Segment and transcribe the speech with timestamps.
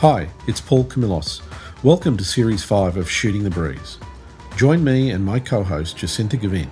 [0.00, 1.42] Hi, it's Paul Camillos.
[1.82, 3.98] Welcome to Series 5 of Shooting the Breeze.
[4.56, 6.70] Join me and my co host Jacinta Gavin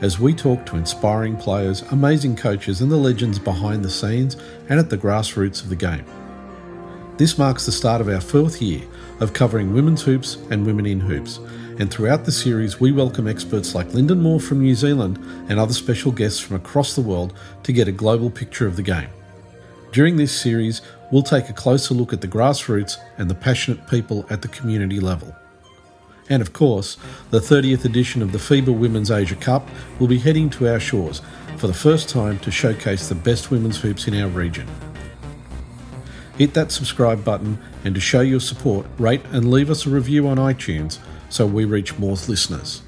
[0.00, 4.38] as we talk to inspiring players, amazing coaches, and the legends behind the scenes
[4.70, 6.06] and at the grassroots of the game.
[7.18, 8.80] This marks the start of our fourth year
[9.20, 11.40] of covering women's hoops and women in hoops,
[11.78, 15.18] and throughout the series, we welcome experts like Lyndon Moore from New Zealand
[15.50, 17.34] and other special guests from across the world
[17.64, 19.10] to get a global picture of the game.
[19.92, 20.80] During this series,
[21.12, 24.98] we'll take a closer look at the grassroots and the passionate people at the community
[24.98, 25.36] level.
[26.28, 26.96] And of course,
[27.30, 29.68] the 30th edition of the FIBA Women's Asia Cup
[30.00, 31.20] will be heading to our shores
[31.58, 34.66] for the first time to showcase the best women's hoops in our region.
[36.38, 40.26] Hit that subscribe button and to show your support, rate and leave us a review
[40.26, 40.98] on iTunes
[41.28, 42.82] so we reach more listeners.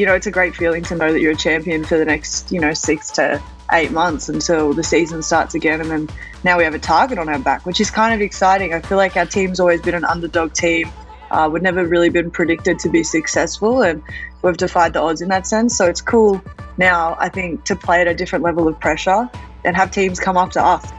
[0.00, 2.50] You know, it's a great feeling to know that you're a champion for the next,
[2.50, 5.82] you know, six to eight months until the season starts again.
[5.82, 6.08] And then
[6.42, 8.72] now we have a target on our back, which is kind of exciting.
[8.72, 10.90] I feel like our team's always been an underdog team.
[11.30, 14.02] Uh, we've never really been predicted to be successful, and
[14.40, 15.76] we've defied the odds in that sense.
[15.76, 16.42] So it's cool
[16.78, 19.28] now, I think, to play at a different level of pressure
[19.64, 20.90] and have teams come after us.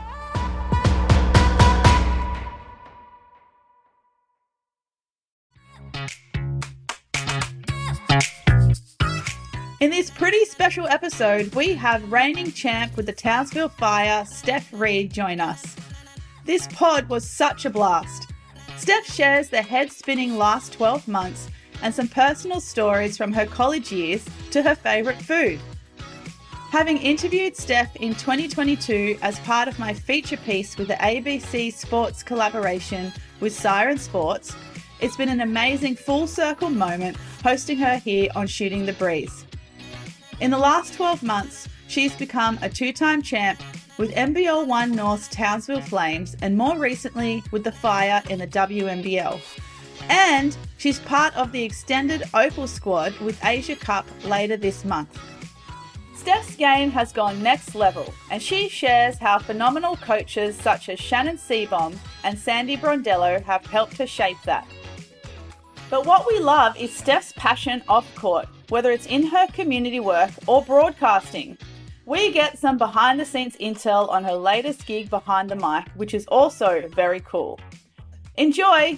[9.81, 15.11] In this pretty special episode, we have reigning champ with the Townsville Fire, Steph Reid,
[15.11, 15.75] join us.
[16.45, 18.31] This pod was such a blast.
[18.77, 21.49] Steph shares the head spinning last 12 months
[21.81, 25.59] and some personal stories from her college years to her favourite food.
[26.69, 32.21] Having interviewed Steph in 2022 as part of my feature piece with the ABC Sports
[32.21, 34.55] collaboration with Siren Sports,
[34.99, 39.47] it's been an amazing full circle moment hosting her here on Shooting the Breeze.
[40.41, 43.61] In the last 12 months, she's become a two time champ
[43.99, 49.39] with NBL 1 North's Townsville Flames and more recently with the Fire in the WNBL.
[50.09, 55.15] And she's part of the extended Opal squad with Asia Cup later this month.
[56.15, 61.37] Steph's game has gone next level, and she shares how phenomenal coaches such as Shannon
[61.37, 64.67] Seebohm and Sandy Brondello have helped her shape that.
[65.91, 70.31] But what we love is Steph's passion off court, whether it's in her community work
[70.47, 71.57] or broadcasting.
[72.05, 76.13] We get some behind the scenes intel on her latest gig behind the mic, which
[76.13, 77.59] is also very cool.
[78.37, 78.97] Enjoy!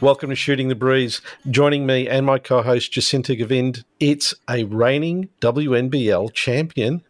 [0.00, 1.20] Welcome to Shooting the Breeze.
[1.50, 7.02] Joining me and my co host Jacinta Govind, it's a reigning WNBL champion,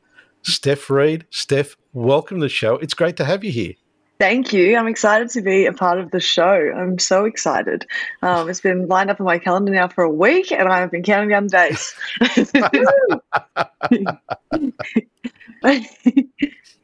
[0.43, 1.25] Steph Reid.
[1.31, 2.79] Steph, welcome to the show.
[2.79, 3.75] It's great to have you here.
[4.19, 4.77] Thank you.
[4.77, 6.73] I'm excited to be a part of the show.
[6.75, 7.87] I'm so excited.
[8.23, 11.03] Um, it's been lined up on my calendar now for a week, and I've been
[11.03, 11.95] counting down the days.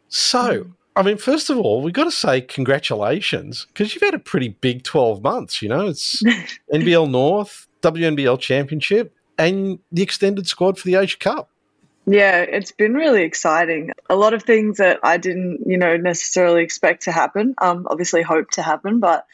[0.08, 4.18] so, I mean, first of all, we've got to say congratulations because you've had a
[4.18, 5.62] pretty big 12 months.
[5.62, 6.22] You know, it's
[6.72, 11.48] NBL North, WNBL Championship, and the extended squad for the Asia Cup.
[12.06, 13.92] Yeah, it's been really exciting.
[14.10, 17.54] A lot of things that I didn't, you know, necessarily expect to happen.
[17.58, 19.26] Um, obviously hope to happen, but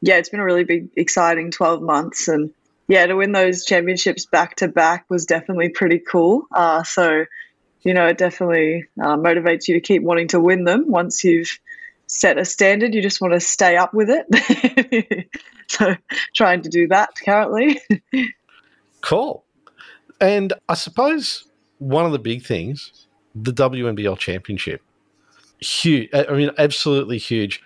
[0.00, 2.26] yeah, it's been a really big, exciting 12 months.
[2.26, 2.52] And
[2.88, 6.46] yeah, to win those championships back to back was definitely pretty cool.
[6.52, 7.26] Uh, so,
[7.82, 11.60] you know, it definitely uh, motivates you to keep wanting to win them once you've
[12.08, 12.92] set a standard.
[12.92, 15.28] You just want to stay up with it.
[15.68, 15.94] so,
[16.34, 17.80] trying to do that currently.
[19.00, 19.44] cool.
[20.20, 21.45] And I suppose
[21.78, 24.82] one of the big things, the WNBL Championship,
[25.60, 26.08] huge.
[26.12, 27.62] I mean, absolutely huge.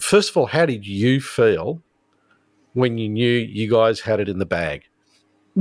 [0.00, 1.82] First of all, how did you feel
[2.74, 4.84] when you knew you guys had it in the bag?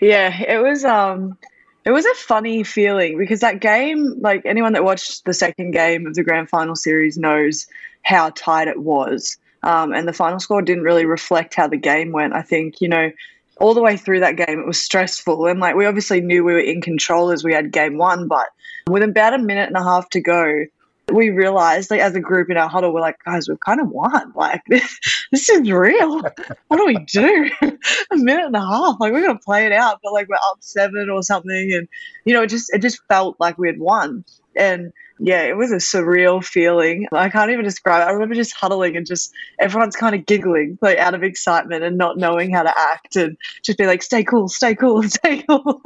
[0.00, 0.84] yeah, it was.
[0.84, 1.36] Um,
[1.84, 6.06] it was a funny feeling because that game, like anyone that watched the second game
[6.06, 7.66] of the grand final series knows
[8.02, 9.38] how tight it was.
[9.62, 12.34] Um, and the final score didn't really reflect how the game went.
[12.34, 13.10] I think, you know,
[13.58, 15.46] all the way through that game, it was stressful.
[15.46, 18.46] And like, we obviously knew we were in control as we had game one, but
[18.88, 20.64] with about a minute and a half to go,
[21.12, 23.88] we realized, like, as a group in our huddle, we're like, guys, we've kind of
[23.88, 24.32] won.
[24.34, 24.98] Like, this,
[25.32, 26.20] this is real.
[26.68, 27.50] What do we do?
[27.62, 28.96] a minute and a half.
[28.98, 31.72] Like, we're going to play it out, but like, we're up seven or something.
[31.72, 31.88] And,
[32.24, 34.24] you know, it just, it just felt like we had won.
[34.56, 37.06] And yeah, it was a surreal feeling.
[37.10, 38.10] I can't even describe it.
[38.10, 41.96] I remember just huddling and just everyone's kind of giggling, like out of excitement and
[41.96, 45.80] not knowing how to act and just be like, stay cool, stay cool, stay cool.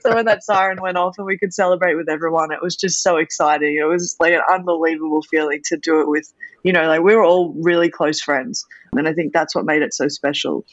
[0.00, 3.02] so when that siren went off and we could celebrate with everyone, it was just
[3.02, 3.78] so exciting.
[3.80, 6.32] It was like an unbelievable feeling to do it with,
[6.64, 8.64] you know, like we were all really close friends.
[8.94, 10.64] And I think that's what made it so special.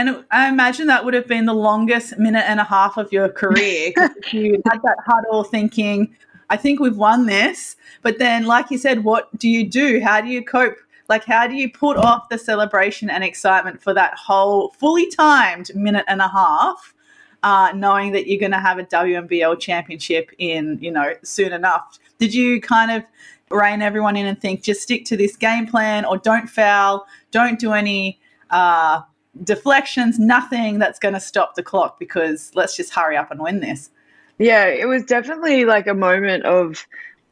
[0.00, 3.28] And I imagine that would have been the longest minute and a half of your
[3.28, 3.92] career.
[4.32, 6.16] you had that huddle thinking,
[6.48, 7.76] I think we've won this.
[8.00, 10.00] But then, like you said, what do you do?
[10.00, 10.78] How do you cope?
[11.10, 15.70] Like, how do you put off the celebration and excitement for that whole fully timed
[15.74, 16.94] minute and a half,
[17.42, 21.98] uh, knowing that you're going to have a WNBL championship in, you know, soon enough?
[22.18, 23.04] Did you kind of
[23.50, 27.58] rein everyone in and think, just stick to this game plan or don't foul, don't
[27.58, 28.18] do any
[28.48, 29.02] uh,
[29.44, 33.60] deflections, nothing that's going to stop the clock because let's just hurry up and win
[33.60, 33.90] this.
[34.38, 36.86] Yeah, it was definitely like a moment of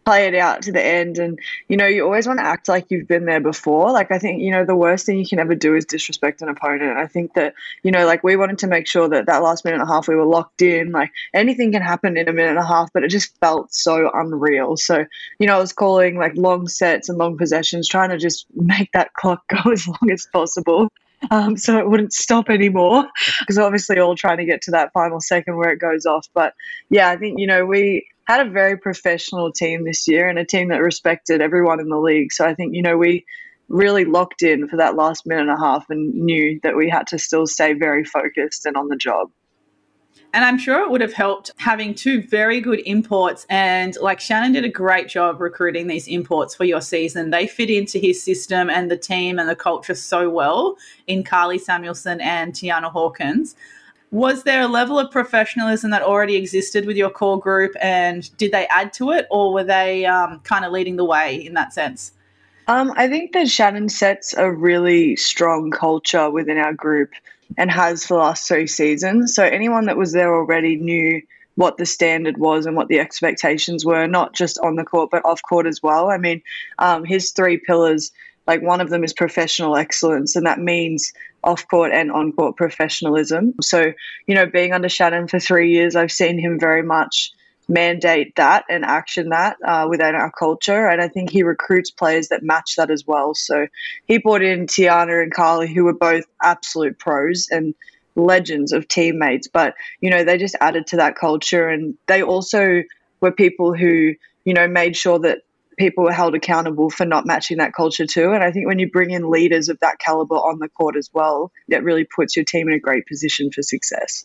[0.08, 1.18] play it out to the end.
[1.18, 3.92] And, you know, you always want to act like you've been there before.
[3.92, 6.48] Like, I think, you know, the worst thing you can ever do is disrespect an
[6.48, 6.96] opponent.
[6.96, 7.52] I think that,
[7.82, 10.08] you know, like we wanted to make sure that that last minute and a half
[10.08, 10.92] we were locked in.
[10.92, 14.10] Like, anything can happen in a minute and a half, but it just felt so
[14.14, 14.78] unreal.
[14.78, 15.04] So,
[15.38, 18.90] you know, I was calling like long sets and long possessions, trying to just make
[18.92, 20.88] that clock go as long as possible
[21.31, 23.05] um, so it wouldn't stop anymore
[23.41, 26.26] because obviously all trying to get to that final second where it goes off.
[26.35, 26.55] But
[26.91, 30.44] yeah, I think you know we had a very professional team this year and a
[30.44, 32.32] team that respected everyone in the league.
[32.32, 33.25] So I think you know we
[33.69, 37.06] really locked in for that last minute and a half and knew that we had
[37.09, 39.31] to still stay very focused and on the job.
[40.34, 43.46] And I'm sure it would have helped having two very good imports.
[43.48, 47.30] And like Shannon did a great job recruiting these imports for your season.
[47.30, 50.76] They fit into his system and the team and the culture so well
[51.06, 53.56] in Karlie Samuelson and Tianna Hawkins.
[54.10, 57.72] Was there a level of professionalism that already existed with your core group?
[57.81, 61.36] And did they add to it or were they um, kind of leading the way
[61.36, 62.12] in that sense?
[62.69, 67.12] Um, I think that Shannon sets a really strong culture within our group
[67.56, 69.34] and has for the last three seasons.
[69.34, 71.22] So anyone that was there already knew
[71.54, 75.24] what the standard was and what the expectations were, not just on the court, but
[75.24, 76.08] off court as well.
[76.10, 76.40] I mean,
[76.78, 78.12] um, his three pillars,
[78.46, 81.12] like one of them is professional excellence, and that means
[81.42, 83.54] off court and on court professionalism.
[83.60, 83.92] So,
[84.26, 87.32] you know, being under Shannon for three years, I've seen him very much
[87.69, 90.88] mandate that and action that uh, within our culture.
[90.88, 93.35] And I think he recruits players that match that as well.
[93.35, 93.67] So
[94.06, 97.75] he brought in Tianna and Karlie, who were both absolute pros and
[98.17, 99.49] legends of teammates.
[99.49, 101.69] But, you know, they just added to that culture.
[101.69, 102.82] And they also
[103.20, 105.43] were people who, you know, made sure that
[105.76, 108.32] people were held accountable for not matching that culture too.
[108.32, 111.11] And I think when you bring in leaders of that caliber on the court as
[111.12, 114.25] well, that really puts your team in a great position for success.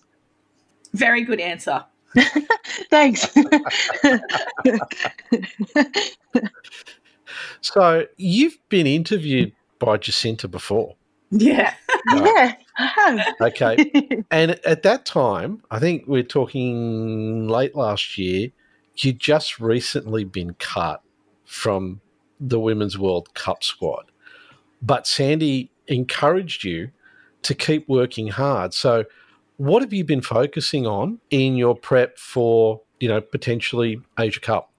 [0.93, 1.85] Very good answer.
[2.89, 3.27] Thanks.
[7.61, 10.95] so you've been interviewed by Jacinta before.
[11.31, 11.73] Yeah.
[12.13, 12.55] yeah.
[12.77, 13.35] I have.
[13.41, 14.23] okay.
[14.31, 18.49] and at that time, I think we're talking late last year,
[18.97, 21.01] you'd just recently been cut
[21.45, 22.01] from
[22.39, 24.05] the Women's World Cup squad.
[24.81, 26.91] But Sandy encouraged you
[27.43, 28.73] to keep working hard.
[28.73, 29.05] So
[29.57, 34.73] what have you been focusing on in your prep for, you know, potentially Asia Cup?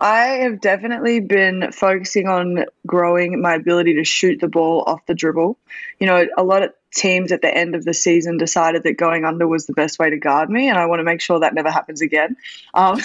[0.00, 5.14] I have definitely been focusing on growing my ability to shoot the ball off the
[5.14, 5.56] dribble.
[6.00, 9.24] You know, a lot of teams at the end of the season decided that going
[9.24, 11.54] under was the best way to guard me, and I want to make sure that
[11.54, 12.36] never happens again.
[12.74, 13.00] Um,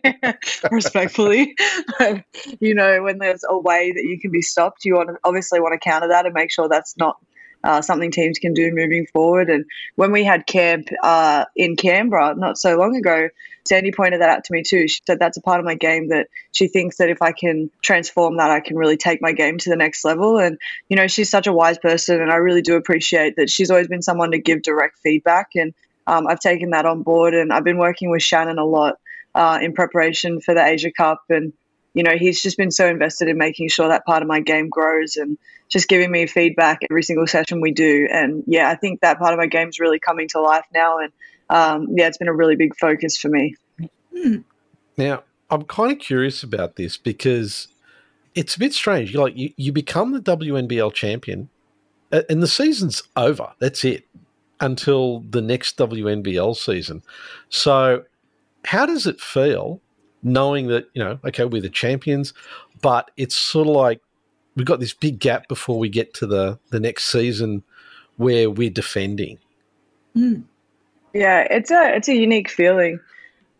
[0.70, 1.56] respectfully,
[2.60, 5.60] you know, when there's a way that you can be stopped, you want to obviously
[5.60, 7.16] want to counter that and make sure that's not
[7.62, 9.50] uh, something teams can do moving forward.
[9.50, 9.64] And
[9.96, 13.28] when we had camp uh, in Canberra not so long ago,
[13.68, 14.88] Sandy pointed that out to me too.
[14.88, 17.70] She said that's a part of my game that she thinks that if I can
[17.82, 20.38] transform that, I can really take my game to the next level.
[20.38, 23.70] And, you know, she's such a wise person, and I really do appreciate that she's
[23.70, 25.50] always been someone to give direct feedback.
[25.54, 25.74] And
[26.06, 28.98] um, I've taken that on board, and I've been working with Shannon a lot
[29.34, 31.22] uh, in preparation for the Asia Cup.
[31.28, 31.52] And,
[31.92, 34.70] you know, he's just been so invested in making sure that part of my game
[34.70, 35.36] grows and
[35.70, 38.08] just giving me feedback every single session we do.
[38.10, 40.98] And yeah, I think that part of my game is really coming to life now.
[40.98, 41.12] And
[41.48, 43.54] um, yeah, it's been a really big focus for me.
[44.14, 44.38] Hmm.
[44.98, 47.68] Now, I'm kind of curious about this because
[48.34, 49.12] it's a bit strange.
[49.12, 51.48] You're like you, you become the WNBL champion,
[52.12, 53.52] and the season's over.
[53.58, 54.06] That's it
[54.60, 57.02] until the next WNBL season.
[57.48, 58.04] So,
[58.66, 59.80] how does it feel
[60.22, 62.32] knowing that you know, okay, we're the champions,
[62.82, 64.00] but it's sort of like
[64.56, 67.62] we've got this big gap before we get to the the next season
[68.16, 69.38] where we're defending.
[70.16, 70.44] Mm.
[71.12, 73.00] Yeah, it's a it's a unique feeling.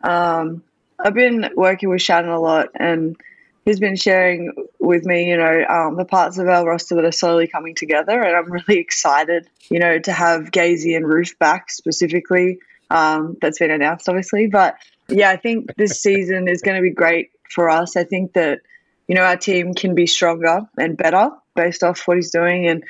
[0.03, 0.63] Um,
[0.99, 3.17] I've been working with Shannon a lot, and
[3.65, 7.13] he's been sharing with me, you know, um, the parts of our roster that are
[7.13, 11.71] slowly coming together, and I'm really excited, you know, to have Gazy and Roof back
[11.71, 12.59] specifically.
[12.91, 14.77] Um, that's been announced, obviously, but
[15.09, 17.97] yeah, I think this season is going to be great for us.
[17.97, 18.61] I think that
[19.11, 22.85] you know our team can be stronger and better based off what he's doing, and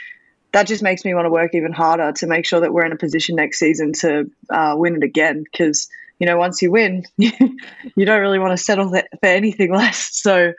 [0.53, 2.93] that just makes me want to work even harder to make sure that we're in
[2.93, 5.43] a position next season to uh, win it again.
[5.43, 10.15] Because you know, once you win, you don't really want to settle for anything less.
[10.21, 10.53] So,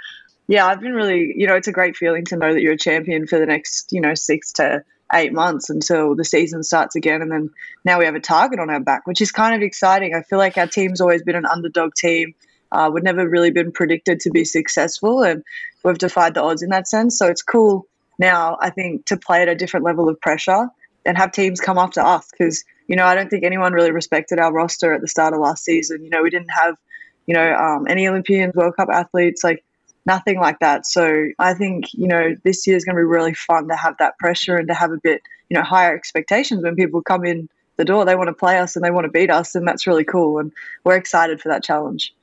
[0.48, 2.78] yeah, I've been really, you know, it's a great feeling to know that you're a
[2.78, 7.22] champion for the next, you know, six to eight months until the season starts again.
[7.22, 7.52] And then
[7.86, 10.16] now we have a target on our back, which is kind of exciting.
[10.16, 12.34] I feel like our team's always been an underdog team.
[12.72, 15.44] Uh, we've never really been predicted to be successful, and
[15.84, 17.18] we've defied the odds in that sense.
[17.18, 17.86] So it's cool
[18.20, 20.68] now, I think, to play at a different level of pressure
[21.06, 24.40] and have teams come after us because, you know, I don't think anyone really respected
[24.40, 26.04] our roster at the start of last season.
[26.04, 26.76] You know, we didn't have,
[27.26, 29.64] you know, um, any Olympians, World Cup athletes, like
[30.06, 30.86] nothing like that.
[30.86, 33.96] So I think, you know, this year is going to be really fun to have
[34.00, 37.50] that pressure and to have a bit, you know, higher expectations when people come in
[37.78, 38.06] the door.
[38.06, 40.40] They want to play us and they want to beat us, and that's really cool.
[40.40, 40.52] And
[40.84, 42.14] we're excited for that challenge.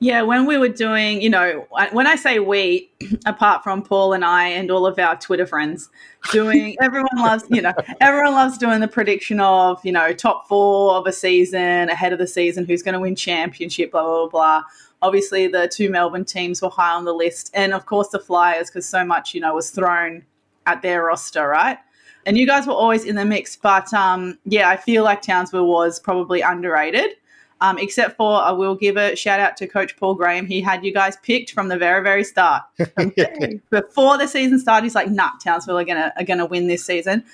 [0.00, 2.90] Yeah, when we were doing, you know, when I say we,
[3.26, 5.88] apart from Paul and I and all of our Twitter friends,
[6.32, 10.94] doing, everyone loves, you know, everyone loves doing the prediction of, you know, top four
[10.94, 14.62] of a season, ahead of the season, who's going to win championship, blah, blah, blah.
[15.00, 17.50] Obviously, the two Melbourne teams were high on the list.
[17.54, 20.24] And of course, the Flyers, because so much, you know, was thrown
[20.66, 21.78] at their roster, right?
[22.26, 23.54] And you guys were always in the mix.
[23.54, 27.16] But um, yeah, I feel like Townsville was probably underrated
[27.64, 30.44] um, except for I will give a shout out to Coach Paul Graham.
[30.44, 32.62] He had you guys picked from the very, very start.
[33.70, 37.24] Before the season started, he's like, nah, Townsville are gonna are gonna win this season.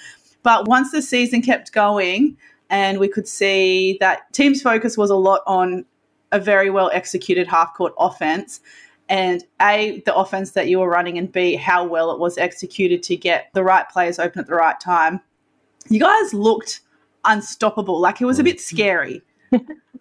[0.45, 2.37] But once the season kept going
[2.71, 5.85] and we could see that team's focus was a lot on
[6.31, 8.61] a very well executed half court offense.
[9.09, 13.03] And A, the offense that you were running, and B, how well it was executed
[13.03, 15.21] to get the right players open at the right time.
[15.89, 16.83] You guys looked
[17.25, 17.99] unstoppable.
[17.99, 19.23] Like it was a bit scary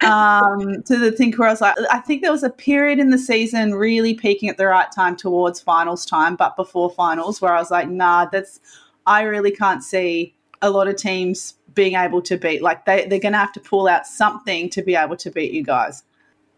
[0.02, 3.10] um, to the thing where I was like, I think there was a period in
[3.10, 7.54] the season really peaking at the right time towards finals time, but before finals, where
[7.54, 8.60] I was like, nah, that's,
[9.06, 12.62] I really can't see a lot of teams being able to beat.
[12.62, 15.52] Like they, they're going to have to pull out something to be able to beat
[15.52, 16.02] you guys.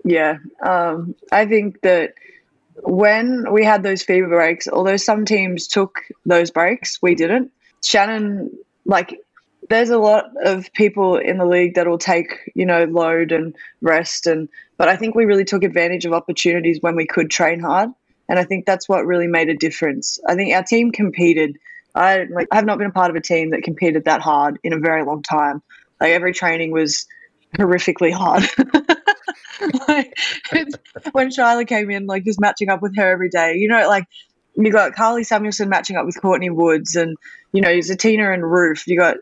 [0.04, 0.38] Yeah.
[0.64, 2.14] Um, I think that
[2.82, 7.52] when we had those FIBA breaks, although some teams took those breaks, we didn't.
[7.84, 8.50] Shannon,
[8.84, 9.20] like,
[9.68, 13.54] there's a lot of people in the league that will take you know load and
[13.80, 17.60] rest and but i think we really took advantage of opportunities when we could train
[17.60, 17.90] hard.
[18.28, 20.18] And i think that's what really made a difference.
[20.26, 21.58] I think our team competed.
[21.94, 24.58] I like i have not been a part of a team that competed that hard
[24.62, 25.62] in a very long time.
[26.00, 27.06] Like every training was
[27.56, 28.44] horrifically hard.
[29.86, 30.12] Like,
[31.12, 33.54] when Shyla came in like just matching up with her every day.
[33.56, 34.04] You know like
[34.56, 37.16] you got karlie samuelson matching up with courtney woods and
[37.52, 39.16] you know zatina and roof you got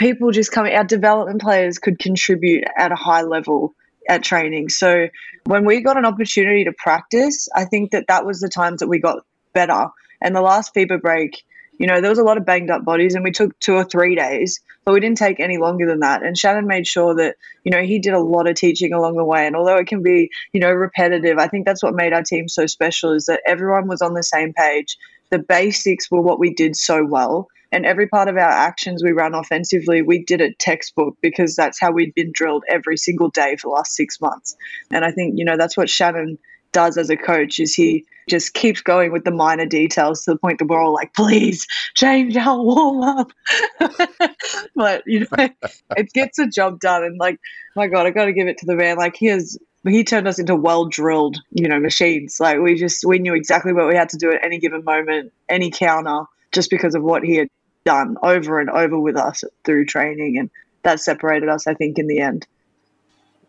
[0.00, 3.74] people just coming, our development players could contribute at a high level
[4.08, 4.70] at training.
[4.70, 5.08] So
[5.44, 8.88] when we got an opportunity to practice, I think that that was the times that
[8.88, 9.18] we got
[9.52, 9.88] better.
[10.22, 11.42] And the last FIBA break,
[11.78, 13.84] you know, there was a lot of banged up bodies and we took two or
[13.84, 16.22] three days, but we didn't take any longer than that.
[16.22, 19.24] And Shannon made sure that, you know, he did a lot of teaching along the
[19.24, 19.46] way.
[19.46, 22.48] And although it can be, you know, repetitive, I think that's what made our team
[22.48, 24.96] so special is that everyone was on the same page.
[25.30, 29.12] The basics were what we did so well and every part of our actions we
[29.12, 33.56] ran offensively, we did it textbook because that's how we'd been drilled every single day
[33.56, 34.56] for the last six months.
[34.90, 36.38] And I think, you know, that's what Shannon
[36.72, 40.38] does as a coach is he just keeps going with the minor details to the
[40.38, 43.32] point that we're all like, please change our warm up.
[44.74, 45.48] but you know,
[45.96, 47.04] it gets the job done.
[47.04, 47.38] And like,
[47.76, 48.96] my God, I got to give it to the man.
[48.96, 52.38] Like he has, he turned us into well drilled, you know, machines.
[52.38, 55.32] Like we just, we knew exactly what we had to do at any given moment,
[55.48, 57.48] any counter, just because of what he had
[57.84, 60.50] done over and over with us through training, and
[60.82, 62.46] that separated us, I think, in the end.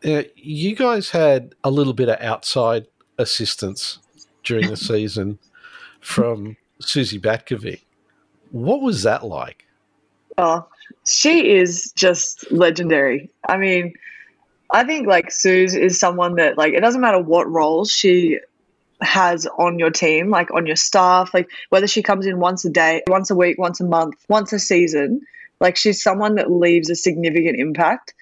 [0.03, 3.99] Uh, you guys had a little bit of outside assistance
[4.43, 5.39] during the season
[5.99, 7.81] from Suzy Batkovic.
[8.51, 9.65] What was that like?
[10.37, 10.67] Oh,
[11.05, 13.29] she is just legendary.
[13.47, 13.93] I mean,
[14.71, 18.39] I think like Suze is someone that like it doesn't matter what roles she
[19.01, 22.69] has on your team, like on your staff, like whether she comes in once a
[22.69, 25.21] day, once a week, once a month, once a season,
[25.59, 28.13] like she's someone that leaves a significant impact.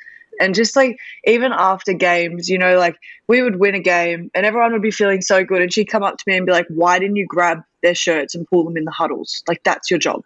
[0.41, 4.45] And just like even after games, you know, like we would win a game and
[4.45, 5.62] everyone would be feeling so good.
[5.62, 8.36] And she'd come up to me and be like, Why didn't you grab their shirts
[8.36, 9.43] and pull them in the huddles?
[9.48, 10.24] Like that's your job.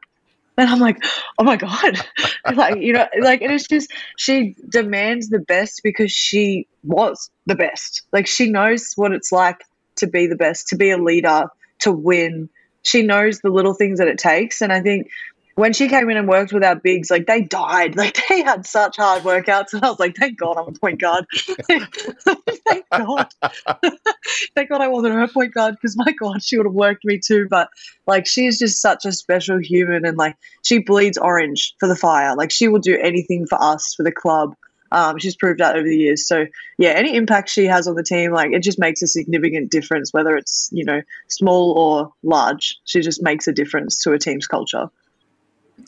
[0.55, 1.03] And I'm like,
[1.39, 2.00] oh my God.
[2.53, 7.55] like, you know, like, and it's just, she demands the best because she was the
[7.55, 8.03] best.
[8.12, 9.63] Like, she knows what it's like
[9.98, 11.46] to be the best, to be a leader,
[11.80, 12.50] to win.
[12.84, 14.62] She knows the little things that it takes.
[14.62, 15.08] And I think
[15.56, 17.96] when she came in and worked with our bigs, like they died.
[18.04, 19.74] Like they had such hard workouts.
[19.74, 21.26] And I was like, thank God I'm a point guard.
[21.68, 23.28] thank God.
[24.56, 27.20] thank God I wasn't her point guard because my God, she would have worked me
[27.20, 27.48] too.
[27.50, 27.70] But
[28.08, 32.36] like she's just such a special human and like she bleeds orange for the fire.
[32.36, 34.56] Like she will do anything for us, for the club.
[34.94, 36.26] Um, she's proved that over the years.
[36.28, 36.46] So
[36.78, 40.14] yeah, any impact she has on the team, like it just makes a significant difference,
[40.14, 42.78] whether it's, you know, small or large.
[42.86, 44.90] She just makes a difference to a team's culture.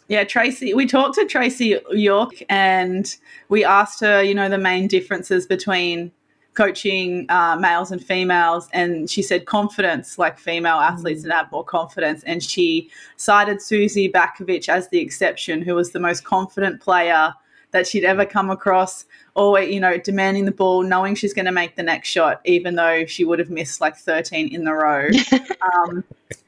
[0.08, 3.16] Yeah, Tracy, we talked to Tracy York and
[3.50, 6.12] we asked her, you know, the main differences between
[6.56, 8.68] coaching uh, males and females.
[8.74, 11.26] And she said confidence, like female athletes mm.
[11.26, 12.24] and have more confidence.
[12.24, 17.34] And she cited Suzy Batkovic as the exception, who was the most confident player
[17.75, 19.03] that she'd ever come across
[19.34, 22.75] always, you know, demanding the ball, knowing she's going to make the next shot, even
[22.75, 25.10] though she would have missed like 13 in the row.
[25.74, 26.01] um,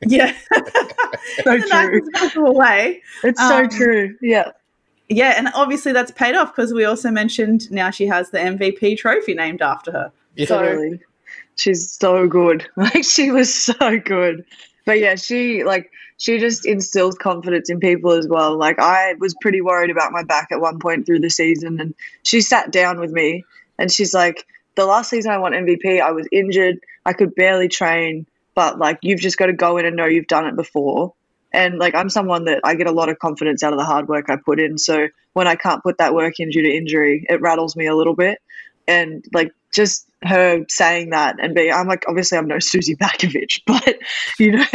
[0.06, 0.34] yeah.
[1.44, 2.48] so true.
[2.48, 3.02] Away.
[3.26, 4.16] It's so um, true.
[4.22, 4.54] Yeah.
[5.10, 5.34] Yeah.
[5.38, 9.34] And obviously that's paid off because we also mentioned now she has the MVP trophy
[9.34, 10.12] named after her.
[10.38, 10.46] Yeah.
[10.46, 11.02] So, totally.
[11.58, 12.66] She's so good.
[12.78, 14.46] Like she was so good.
[14.88, 18.58] But yeah, she like she just instills confidence in people as well.
[18.58, 21.94] Like I was pretty worried about my back at one point through the season, and
[22.24, 23.44] she sat down with me
[23.78, 27.68] and she's like, "The last season I won MVP, I was injured, I could barely
[27.68, 31.14] train, but like you've just got to go in and know you've done it before."
[31.52, 34.08] And like I'm someone that I get a lot of confidence out of the hard
[34.08, 34.78] work I put in.
[34.78, 37.96] So when I can't put that work in due to injury, it rattles me a
[37.96, 38.42] little bit.
[38.88, 43.62] And like just her saying that and being, I'm like, obviously, I'm no Suzy Batkovic,
[43.68, 43.98] but
[44.40, 44.66] you know,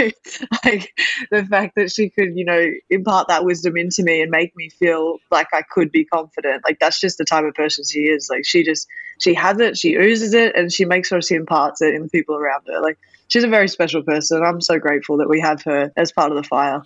[0.64, 0.92] like
[1.30, 4.68] the fact that she could, you know, impart that wisdom into me and make me
[4.68, 8.28] feel like I could be confident, like that's just the type of person she is.
[8.30, 8.86] Like she just,
[9.20, 12.08] she has it, she oozes it, and she makes sure she imparts it in the
[12.08, 12.80] people around her.
[12.80, 14.42] Like she's a very special person.
[14.44, 16.82] I'm so grateful that we have her as part of the fire.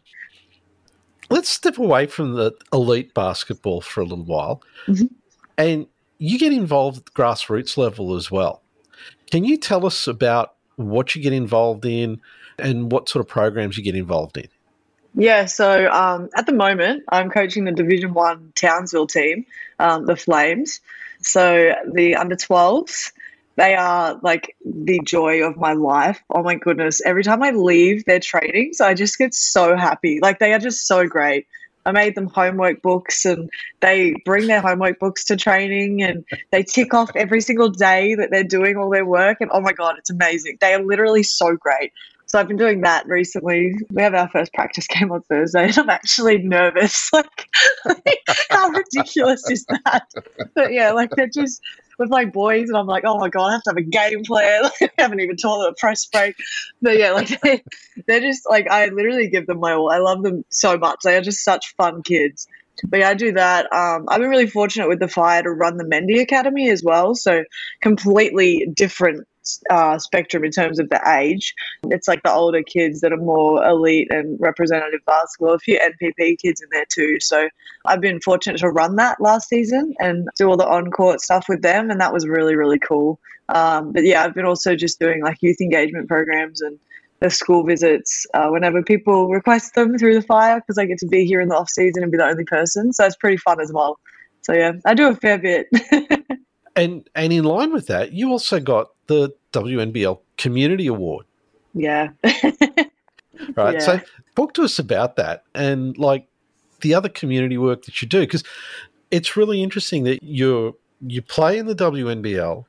[1.28, 4.62] Let's step away from the elite basketball for a little while.
[4.86, 5.06] Mm-hmm.
[5.58, 5.86] And
[6.18, 8.62] you get involved at the grassroots level as well.
[9.30, 12.20] Can you tell us about what you get involved in
[12.58, 14.49] and what sort of programs you get involved in?
[15.14, 19.47] Yeah, so um, at the moment, I'm coaching the Division One Townsville team,
[19.78, 20.80] um, the Flames.
[21.23, 23.12] So the under 12s,
[23.56, 26.23] they are like the joy of my life.
[26.28, 27.00] Oh my goodness.
[27.04, 30.19] Every time I leave their trainings, I just get so happy.
[30.21, 31.47] Like they are just so great.
[31.86, 33.49] I made them homework books and
[33.80, 38.30] they bring their homework books to training and they tick off every single day that
[38.32, 39.38] they're doing all their work.
[39.40, 40.58] And oh my God, it's amazing.
[40.60, 41.92] They are literally so great.
[42.26, 43.76] So I've been doing that recently.
[43.88, 47.10] We have our first practice game on Thursday, and I'm actually nervous.
[47.84, 50.10] Like, how ridiculous is that?
[50.54, 51.62] But yeah, like they're just
[51.99, 54.25] with my boys, and I'm like, oh my god, I have to have a game
[54.25, 54.65] plan.
[54.80, 56.37] I haven't even told them a press break.
[56.82, 57.63] But yeah, like they,
[58.06, 59.91] they're just like I literally give them my all.
[59.91, 61.00] I love them so much.
[61.04, 62.47] They are just such fun kids.
[62.85, 63.73] But yeah, I do that.
[63.73, 67.15] Um, I've been really fortunate with the fire to run the Mendy Academy as well.
[67.15, 67.45] So
[67.80, 69.26] completely different
[69.71, 71.54] uh, spectrum in terms of the age.
[71.85, 75.54] It's like the older kids that are more elite and representative basketball.
[75.54, 77.19] A few NPP kids in there too.
[77.21, 77.49] So
[77.85, 81.47] I've been fortunate to run that last season and do all the on court stuff
[81.49, 83.21] with them, and that was really really cool.
[83.49, 86.78] Um, but yeah, I've been also just doing like youth engagement programs and
[87.21, 91.06] the school visits uh, whenever people request them through the fire because I get to
[91.06, 92.93] be here in the off season and be the only person.
[92.93, 93.99] So it's pretty fun as well.
[94.43, 95.67] So yeah, I do a fair bit.
[96.76, 101.26] and and in line with that, you also got the WNBL Community Award.
[101.75, 102.10] Yeah.
[102.25, 103.75] right.
[103.75, 103.78] Yeah.
[103.78, 104.00] So
[104.34, 106.28] talk to us about that and like
[106.80, 108.45] the other community work that you do because
[109.10, 112.64] it's really interesting that you're you play in the WNBL,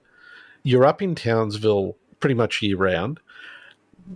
[0.63, 3.19] you're up in Townsville pretty much year round,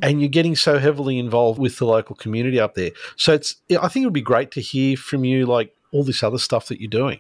[0.02, 2.92] and you're getting so heavily involved with the local community up there.
[3.16, 6.24] So it's I think it would be great to hear from you like all this
[6.24, 7.20] other stuff that you're doing.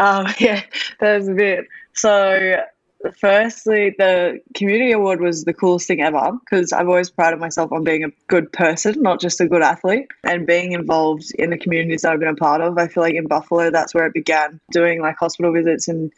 [0.00, 0.62] Um, yeah,
[1.00, 1.66] that's a bit.
[1.92, 2.56] So
[3.16, 7.84] firstly, the community award was the coolest thing ever because I've always prided myself on
[7.84, 12.02] being a good person, not just a good athlete, and being involved in the communities
[12.02, 12.76] that I've been a part of.
[12.78, 16.12] I feel like in Buffalo, that's where it began, doing like hospital visits and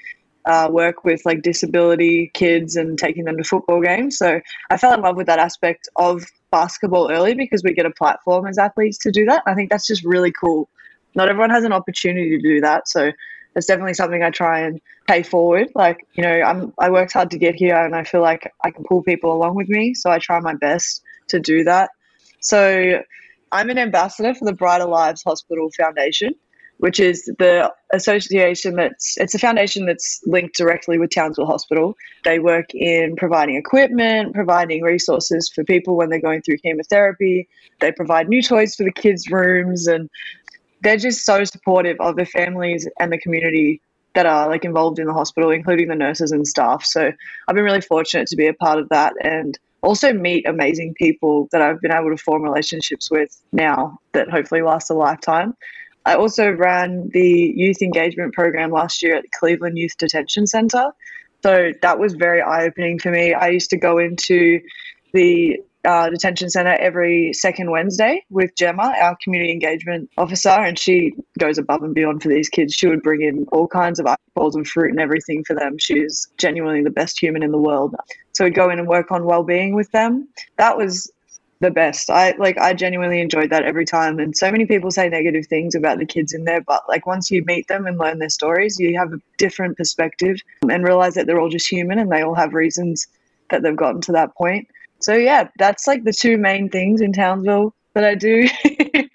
[0.47, 4.17] uh, work with like disability kids and taking them to football games.
[4.17, 4.41] So
[4.71, 8.47] I fell in love with that aspect of basketball early because we get a platform
[8.47, 9.43] as athletes to do that.
[9.47, 10.69] I think that's just really cool.
[11.15, 12.89] Not everyone has an opportunity to do that.
[12.89, 13.13] So
[13.55, 15.69] it's definitely something I try and pay forward.
[15.75, 18.71] Like, you know, I'm I worked hard to get here and I feel like I
[18.71, 19.95] can pull people along with me.
[19.95, 21.91] So I try my best to do that.
[22.41, 23.03] So
[23.53, 26.35] I'm an ambassador for the Brighter Lives Hospital Foundation,
[26.79, 31.97] which is the association that's it's a foundation that's linked directly with Townsville Hospital.
[32.25, 37.49] They work in providing equipment, providing resources for people when they're going through chemotherapy.
[37.81, 40.09] They provide new toys for the kids' rooms and
[40.83, 43.81] they're just so supportive of the families and the community
[44.15, 46.85] that are like involved in the hospital, including the nurses and staff.
[46.85, 47.13] So
[47.49, 51.49] I've been really fortunate to be a part of that and also meet amazing people
[51.53, 55.55] that I've been able to form relationships with now that hopefully last a lifetime.
[56.07, 60.91] I also ran the youth engagement program last year at the Cleveland Youth Detention Center.
[61.43, 63.33] So that was very eye opening for me.
[63.33, 64.61] I used to go into
[65.13, 71.13] the uh, detention center every second Wednesday with Gemma, our community engagement officer, and she
[71.39, 72.75] goes above and beyond for these kids.
[72.75, 75.79] She would bring in all kinds of bowls and fruit and everything for them.
[75.79, 77.95] She's genuinely the best human in the world.
[78.33, 80.29] So we'd go in and work on well-being with them.
[80.57, 81.11] That was
[81.61, 82.09] the best.
[82.09, 84.19] I like I genuinely enjoyed that every time.
[84.19, 87.31] And so many people say negative things about the kids in there, but like once
[87.31, 90.39] you meet them and learn their stories, you have a different perspective
[90.71, 93.07] and realize that they're all just human and they all have reasons
[93.51, 94.69] that they've gotten to that point
[95.01, 98.49] so yeah, that's like the two main things in Townsville that I do.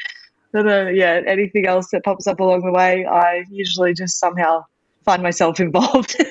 [0.51, 4.65] but uh, yeah, anything else that pops up along the way, I usually just somehow
[5.03, 6.15] find myself involved.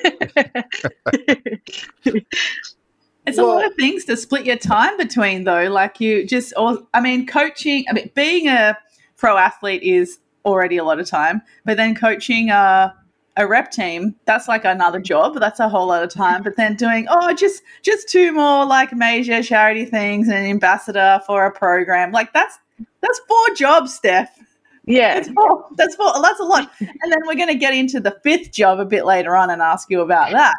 [3.27, 5.63] It's well, a lot of things to split your time between, though.
[5.63, 7.85] Like you just, or I mean, coaching.
[7.89, 8.77] I mean, being a
[9.17, 12.93] pro athlete is already a lot of time, but then coaching a
[13.37, 15.37] a rep team, that's like another job.
[15.39, 16.43] That's a whole lot of time.
[16.43, 21.45] But then doing, oh, just just two more like major charity things and ambassador for
[21.45, 22.59] a program, like that's
[23.01, 24.39] that's four jobs, Steph.
[24.85, 25.65] Yeah, that's four.
[25.75, 26.13] That's four.
[26.21, 26.71] That's a lot.
[26.79, 29.61] And then we're going to get into the fifth job a bit later on and
[29.61, 30.53] ask you about that.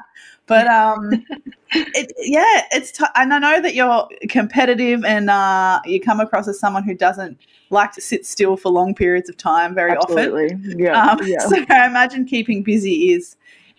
[0.47, 1.25] But um,
[1.73, 6.47] it, yeah, it's t- and I know that you're competitive and uh, you come across
[6.47, 7.39] as someone who doesn't
[7.71, 10.55] like to sit still for long periods of time very Absolutely.
[10.55, 10.79] often.
[10.79, 11.03] Yeah.
[11.03, 11.41] Um, yeah.
[11.41, 13.37] So I imagine keeping busy is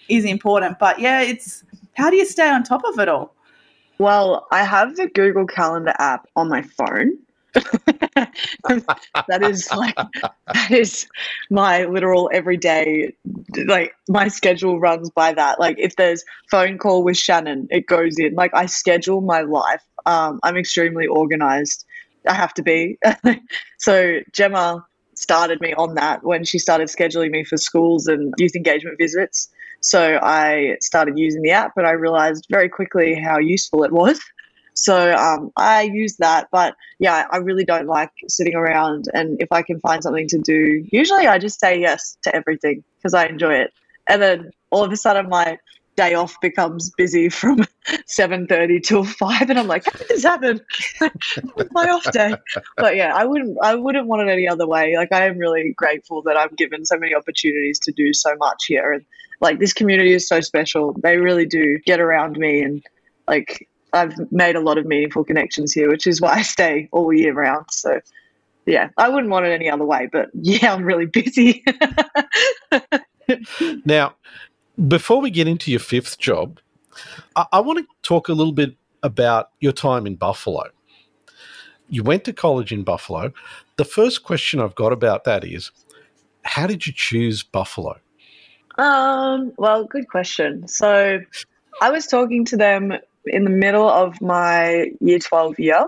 [0.09, 0.77] is important.
[0.79, 3.33] But yeah, it's how do you stay on top of it all?
[3.97, 7.17] Well, I have the Google Calendar app on my phone.
[9.27, 9.95] that is like
[10.53, 11.07] that is
[11.49, 13.13] my literal everyday
[13.65, 18.17] like my schedule runs by that like if there's phone call with shannon it goes
[18.19, 21.85] in like i schedule my life um, i'm extremely organized
[22.27, 22.97] I have to be.
[23.79, 28.55] so Gemma started me on that when she started scheduling me for schools and youth
[28.55, 29.49] engagement visits.
[29.81, 34.19] So I started using the app, but I realized very quickly how useful it was.
[34.77, 39.05] So um, I use that, but yeah, I really don't like sitting around.
[39.11, 42.83] And if I can find something to do, usually I just say yes to everything
[42.97, 43.73] because I enjoy it.
[44.05, 45.57] And then all of a sudden, my
[45.95, 50.61] day off becomes busy from 7.30 till 5 and i'm like how did this happen
[51.71, 52.35] my off day
[52.75, 55.73] but yeah i wouldn't i wouldn't want it any other way like i am really
[55.75, 59.05] grateful that i'm given so many opportunities to do so much here and
[59.41, 62.83] like this community is so special they really do get around me and
[63.27, 67.11] like i've made a lot of meaningful connections here which is why i stay all
[67.13, 67.99] year round so
[68.65, 71.63] yeah i wouldn't want it any other way but yeah i'm really busy
[73.85, 74.13] now
[74.87, 76.59] before we get into your fifth job,
[77.35, 80.65] I, I want to talk a little bit about your time in Buffalo.
[81.89, 83.31] You went to college in Buffalo.
[83.77, 85.71] The first question I've got about that is
[86.43, 87.99] how did you choose Buffalo?
[88.77, 90.67] Um, well, good question.
[90.67, 91.19] So
[91.81, 92.93] I was talking to them
[93.29, 95.87] in the middle of my year 12 year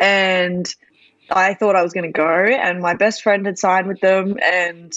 [0.00, 0.72] and
[1.30, 4.36] I thought I was going to go and my best friend had signed with them
[4.42, 4.92] and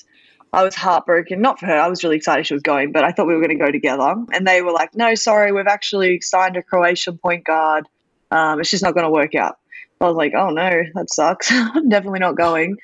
[0.52, 1.42] I was heartbroken.
[1.42, 1.76] Not for her.
[1.76, 3.72] I was really excited she was going, but I thought we were going to go
[3.72, 4.16] together.
[4.34, 7.88] And they were like, no, sorry, we've actually signed a Croatian point guard.
[8.32, 9.58] Um, it's just not going to work out.
[10.02, 11.52] I was like, oh no, that sucks.
[11.52, 12.78] I'm definitely not going.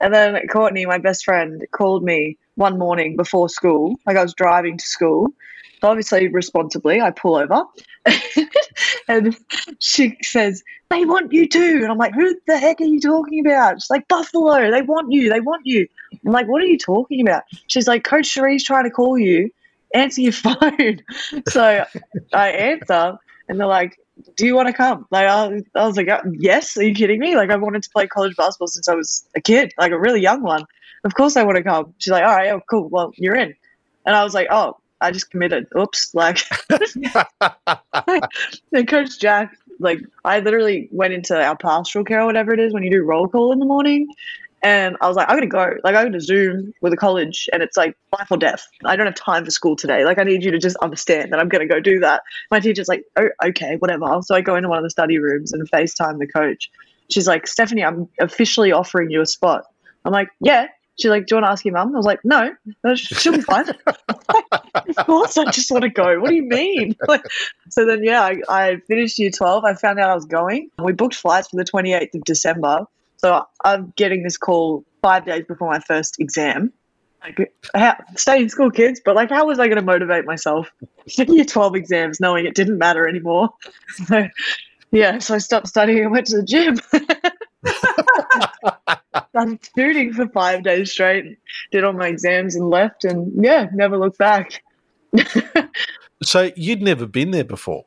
[0.00, 3.96] And then Courtney, my best friend, called me one morning before school.
[4.04, 5.28] Like I was driving to school.
[5.82, 7.64] Obviously, responsibly, I pull over
[9.08, 9.36] and
[9.78, 11.80] she says, They want you too.
[11.82, 13.82] And I'm like, Who the heck are you talking about?
[13.82, 15.86] She's like, Buffalo, they want you, they want you.
[16.24, 17.42] I'm like, What are you talking about?
[17.66, 19.50] She's like, Coach Cherie's trying to call you.
[19.94, 21.02] Answer your phone.
[21.48, 21.84] so
[22.32, 23.98] I answer, and they're like,
[24.36, 25.06] do you want to come?
[25.10, 26.76] Like, I, I was like, uh, yes.
[26.76, 27.36] Are you kidding me?
[27.36, 30.20] Like, I've wanted to play college basketball since I was a kid, like a really
[30.20, 30.64] young one.
[31.04, 31.94] Of course, I want to come.
[31.98, 32.88] She's like, all right, oh, cool.
[32.88, 33.54] Well, you're in.
[34.04, 35.66] And I was like, oh, I just committed.
[35.78, 36.14] Oops.
[36.14, 36.40] Like,
[38.72, 42.72] and Coach Jack, like, I literally went into our pastoral care or whatever it is
[42.72, 44.08] when you do roll call in the morning.
[44.62, 45.74] And I was like, I'm gonna go.
[45.84, 48.66] Like, I'm gonna Zoom with a college, and it's like life or death.
[48.84, 50.04] I don't have time for school today.
[50.04, 52.22] Like, I need you to just understand that I'm gonna go do that.
[52.50, 54.06] My teacher's like, oh, okay, whatever.
[54.22, 56.70] So I go into one of the study rooms and FaceTime the coach,
[57.10, 59.64] she's like, Stephanie, I'm officially offering you a spot.
[60.04, 60.68] I'm like, yeah.
[60.98, 61.94] She's like, do you want to ask your mum?
[61.94, 62.54] I was like, no,
[62.94, 63.68] she'll be fine.
[63.86, 66.18] of course, I just want to go.
[66.20, 66.96] What do you mean?
[67.08, 67.24] Like,
[67.68, 69.64] so then, yeah, I, I finished year 12.
[69.64, 70.70] I found out I was going.
[70.78, 72.86] We booked flights for the 28th of December.
[73.18, 76.72] So I'm getting this call five days before my first exam.
[77.22, 79.00] Like, how, stay in school, kids.
[79.04, 80.70] But like, how was I going to motivate myself?
[81.14, 83.50] For year 12 exams, knowing it didn't matter anymore.
[84.06, 84.28] So,
[84.92, 86.78] yeah, so I stopped studying and went to the gym.
[89.36, 91.38] Started shooting for five days straight,
[91.70, 94.62] did all my exams and left, and yeah, never looked back.
[96.22, 97.84] so you'd never been there before?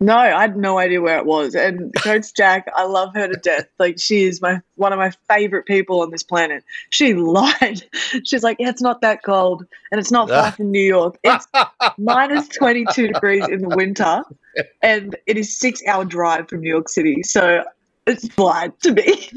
[0.00, 1.54] No, I had no idea where it was.
[1.54, 3.66] And Coach Jack, I love her to death.
[3.78, 6.64] Like she is my one of my favorite people on this planet.
[6.90, 7.82] She lied.
[8.24, 10.50] She's like, yeah, it's not that cold, and it's not far ah.
[10.50, 11.16] from New York.
[11.24, 11.46] It's
[11.98, 14.22] minus twenty two degrees in the winter,
[14.82, 17.22] and it is six hour drive from New York City.
[17.22, 17.64] So
[18.06, 19.30] it's lied to me.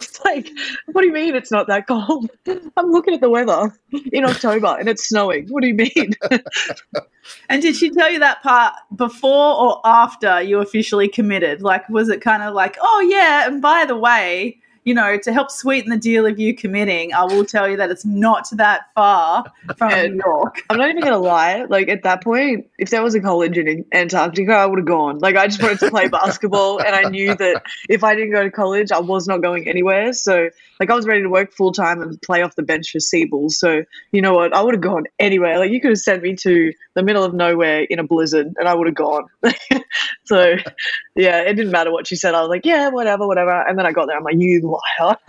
[0.00, 0.48] It's like,
[0.86, 2.30] what do you mean it's not that cold?
[2.76, 3.74] I'm looking at the weather
[4.12, 5.48] in October and it's snowing.
[5.48, 6.14] What do you mean?
[7.48, 11.62] and did she tell you that part before or after you officially committed?
[11.62, 15.32] Like, was it kind of like, oh, yeah, and by the way, you know, to
[15.34, 18.86] help sweeten the deal of you committing, I will tell you that it's not that
[18.94, 19.44] far
[19.76, 20.62] from New York.
[20.70, 21.64] I'm not even gonna lie.
[21.64, 25.18] Like at that point, if there was a college in Antarctica, I would have gone.
[25.18, 28.42] Like I just wanted to play basketball, and I knew that if I didn't go
[28.42, 30.14] to college, I was not going anywhere.
[30.14, 30.48] So
[30.80, 33.50] like I was ready to work full time and play off the bench for Seabull.
[33.50, 34.54] So you know what?
[34.54, 35.58] I would have gone anywhere.
[35.58, 38.66] Like you could have sent me to the middle of nowhere in a blizzard, and
[38.66, 39.26] I would have gone.
[40.28, 40.56] so
[41.16, 42.34] yeah, it didn't matter what she said.
[42.34, 43.66] I was like, yeah, whatever, whatever.
[43.66, 44.16] And then I got there.
[44.16, 45.16] I'm like, you liar.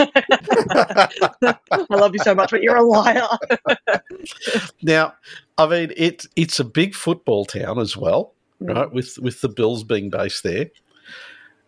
[1.72, 3.28] I love you so much, but you're a liar.
[4.82, 5.14] now,
[5.58, 8.76] I mean, it's it's a big football town as well, mm.
[8.76, 8.92] right?
[8.92, 10.68] With with the Bills being based there.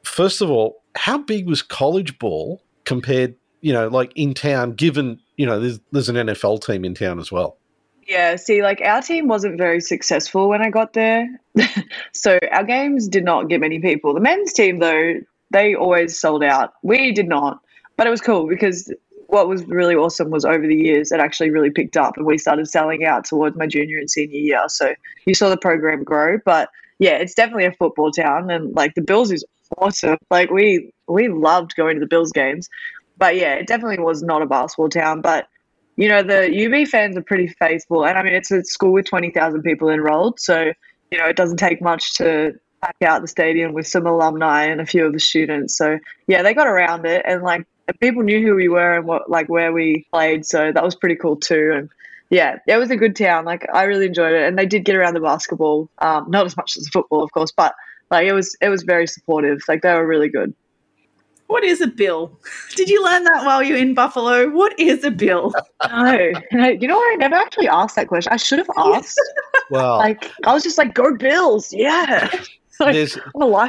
[0.04, 5.20] First of all, how big was college ball compared you know, like in town, given,
[5.38, 7.58] you know, there's, there's an NFL team in town as well.
[8.08, 11.28] Yeah, see, like our team wasn't very successful when I got there.
[12.14, 14.14] so our games did not get many people.
[14.14, 15.16] The men's team, though,
[15.52, 16.74] they always sold out.
[16.82, 17.62] We did not.
[17.98, 18.92] But it was cool because
[19.28, 22.38] what was really awesome was over the years it actually really picked up and we
[22.38, 24.64] started selling out towards my junior and senior year.
[24.68, 24.94] So
[25.26, 26.38] you saw the program grow.
[26.44, 29.46] But yeah, it's definitely a football town and like the Bills is
[29.78, 30.18] awesome.
[30.30, 32.70] Like we we loved going to the Bills games.
[33.18, 35.22] But yeah, it definitely was not a basketball town.
[35.22, 35.48] But
[35.96, 39.06] you know, the UB fans are pretty faithful, and I mean, it's a school with
[39.06, 40.72] twenty thousand people enrolled, so
[41.12, 44.82] you know, it doesn't take much to pack out the stadium with some alumni and
[44.82, 45.78] a few of the students.
[45.78, 47.66] So yeah, they got around it, and like
[48.00, 51.16] people knew who we were and what like where we played, so that was pretty
[51.16, 51.74] cool too.
[51.76, 51.90] And
[52.30, 53.46] yeah, it was a good town.
[53.46, 56.56] Like I really enjoyed it, and they did get around the basketball, um, not as
[56.58, 57.76] much as the football, of course, but
[58.10, 59.60] like it was it was very supportive.
[59.68, 60.54] Like they were really good.
[61.52, 62.40] What is a bill?
[62.78, 64.50] Did you learn that while you're in Buffalo?
[64.50, 65.54] What is a bill?
[66.54, 67.14] No, you know what?
[67.14, 68.32] I never actually asked that question.
[68.32, 69.20] I should have asked.
[69.70, 72.30] well, like I was just like, "Go Bills!" Yeah.
[72.80, 73.18] Like, there's,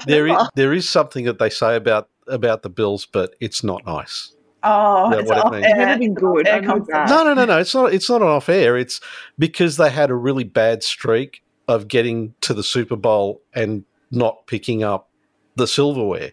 [0.06, 3.84] there is, there is something that they say about about the Bills, but it's not
[3.86, 4.34] nice.
[4.62, 5.74] Oh, it's what it means.
[5.76, 6.46] never been good.
[6.46, 7.58] No, no, no, no.
[7.58, 7.92] It's not.
[7.92, 8.76] It's not an off air.
[8.76, 9.00] It's
[9.38, 14.46] because they had a really bad streak of getting to the Super Bowl and not
[14.46, 15.08] picking up
[15.56, 16.32] the silverware.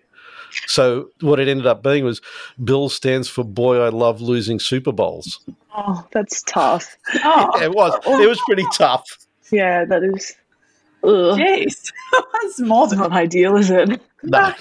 [0.68, 2.22] So what it ended up being was
[2.64, 5.40] Bill stands for Boy I Love Losing Super Bowls.
[5.76, 6.98] Oh, that's tough.
[7.24, 7.52] Oh.
[7.58, 7.94] yeah, it was.
[8.06, 9.06] It was pretty tough.
[9.52, 10.36] Yeah, that is.
[11.04, 11.38] Ugh.
[11.38, 11.92] Jeez,
[12.34, 14.02] that's more than not ideal, is it?
[14.24, 14.54] No.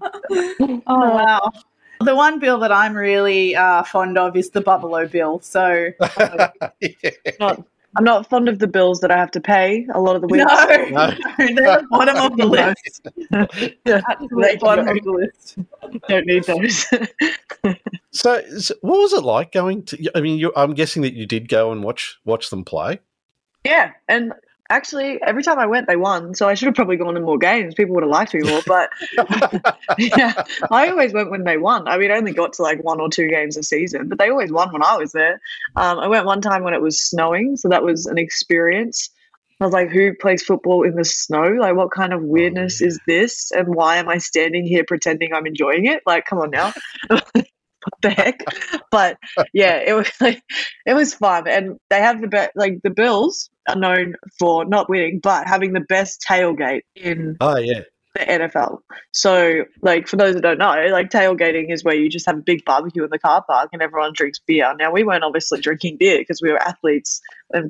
[0.30, 1.52] oh wow.
[2.00, 5.40] The one bill that I'm really uh, fond of is the Buffalo bill.
[5.40, 6.48] So, uh,
[6.80, 7.10] yeah.
[7.40, 7.64] not
[7.96, 10.28] I'm not fond of the bills that I have to pay a lot of the
[10.28, 10.44] weeks.
[10.46, 11.10] No, no.
[11.38, 11.46] they're
[11.80, 13.08] the bottom of the list.
[13.84, 15.58] yeah, the bottom of the list.
[16.08, 16.86] Don't need those.
[18.10, 20.10] so, so, what was it like going to?
[20.14, 23.00] I mean, I'm guessing that you did go and watch watch them play.
[23.64, 24.32] Yeah, and
[24.70, 27.38] actually every time I went they won, so I should have probably gone to more
[27.38, 27.74] games.
[27.74, 28.90] People would have liked me more, but
[29.98, 31.88] yeah, I always went when they won.
[31.88, 34.30] I mean, I only got to like one or two games a season, but they
[34.30, 35.40] always won when I was there.
[35.76, 39.10] Um, I went one time when it was snowing, so that was an experience.
[39.60, 41.48] I was like, who plays football in the snow?
[41.58, 42.88] Like, what kind of weirdness oh, yeah.
[42.88, 43.50] is this?
[43.50, 46.02] And why am I standing here pretending I'm enjoying it?
[46.06, 46.72] Like, come on now.
[47.84, 48.44] what the heck?
[48.90, 49.18] But
[49.52, 50.42] yeah, it was like
[50.86, 52.52] it was fun, and they have the best.
[52.54, 57.58] Like the Bills are known for not winning, but having the best tailgate in oh
[57.58, 57.82] yeah
[58.14, 58.78] the NFL.
[59.12, 62.42] So, like, for those that don't know, like, tailgating is where you just have a
[62.42, 64.74] big barbecue in the car park and everyone drinks beer.
[64.78, 67.20] Now, we weren't obviously drinking beer because we were athletes,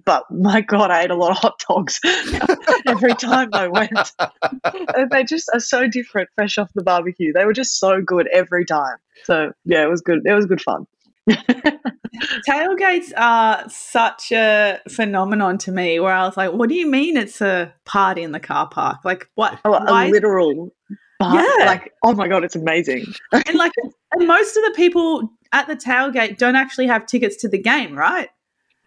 [0.04, 2.00] but my God, I ate a lot of hot dogs
[2.86, 4.12] every time I went.
[4.94, 7.32] and they just are so different fresh off the barbecue.
[7.32, 8.96] They were just so good every time.
[9.24, 10.20] So, yeah, it was good.
[10.24, 10.86] It was good fun.
[12.48, 17.16] Tailgates are such a phenomenon to me where I was like, what do you mean
[17.16, 19.04] it's a party in the car park?
[19.04, 19.58] Like, what?
[19.64, 20.72] Oh, a literal.
[21.20, 21.44] Yeah.
[21.60, 23.04] Like, oh my God, it's amazing.
[23.32, 23.72] and like,
[24.12, 27.96] and most of the people at the tailgate don't actually have tickets to the game,
[27.96, 28.28] right?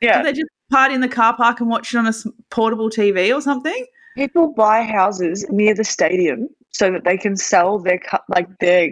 [0.02, 0.18] Yeah.
[0.18, 2.14] Do they just party in the car park and watch it on a
[2.50, 3.86] portable TV or something?
[4.16, 8.00] People buy houses near the stadium so that they can sell their
[8.30, 8.90] like their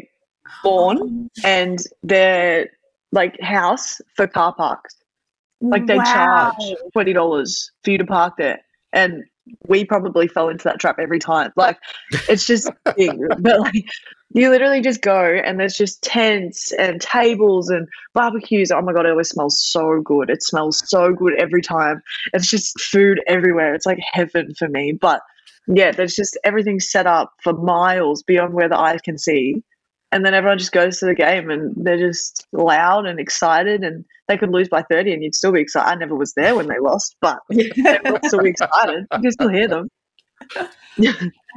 [0.63, 1.41] lawn oh.
[1.43, 2.69] and their
[3.11, 4.95] like house for car parks.
[5.61, 6.03] Like they Wow.
[6.03, 8.59] charge twenty dollars for you to park there,
[8.93, 9.23] and
[9.67, 11.51] we probably fell into that trap every time.
[11.55, 11.77] Like
[12.29, 13.83] it's just big, but like
[14.33, 18.71] you literally just go and there's just tents and tables and barbecues.
[18.71, 20.29] Oh my god, it always smells so good.
[20.29, 22.01] It smells so good every time.
[22.33, 23.73] It's just food everywhere.
[23.73, 24.93] It's like heaven for me.
[24.93, 25.21] But
[25.67, 29.63] yeah, there's just everything set up for miles beyond where the eye can see.
[30.11, 34.03] And then everyone just goes to the game and they're just loud and excited and
[34.27, 35.87] they could lose by 30 and you'd still be excited.
[35.87, 39.05] I never was there when they lost, but they would still be excited.
[39.13, 39.89] You can still hear them.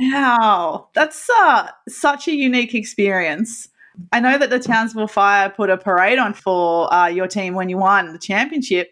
[0.01, 3.69] Wow, that's uh, such a unique experience.
[4.13, 7.69] I know that the Townsville Fire put a parade on for uh, your team when
[7.69, 8.91] you won the championship,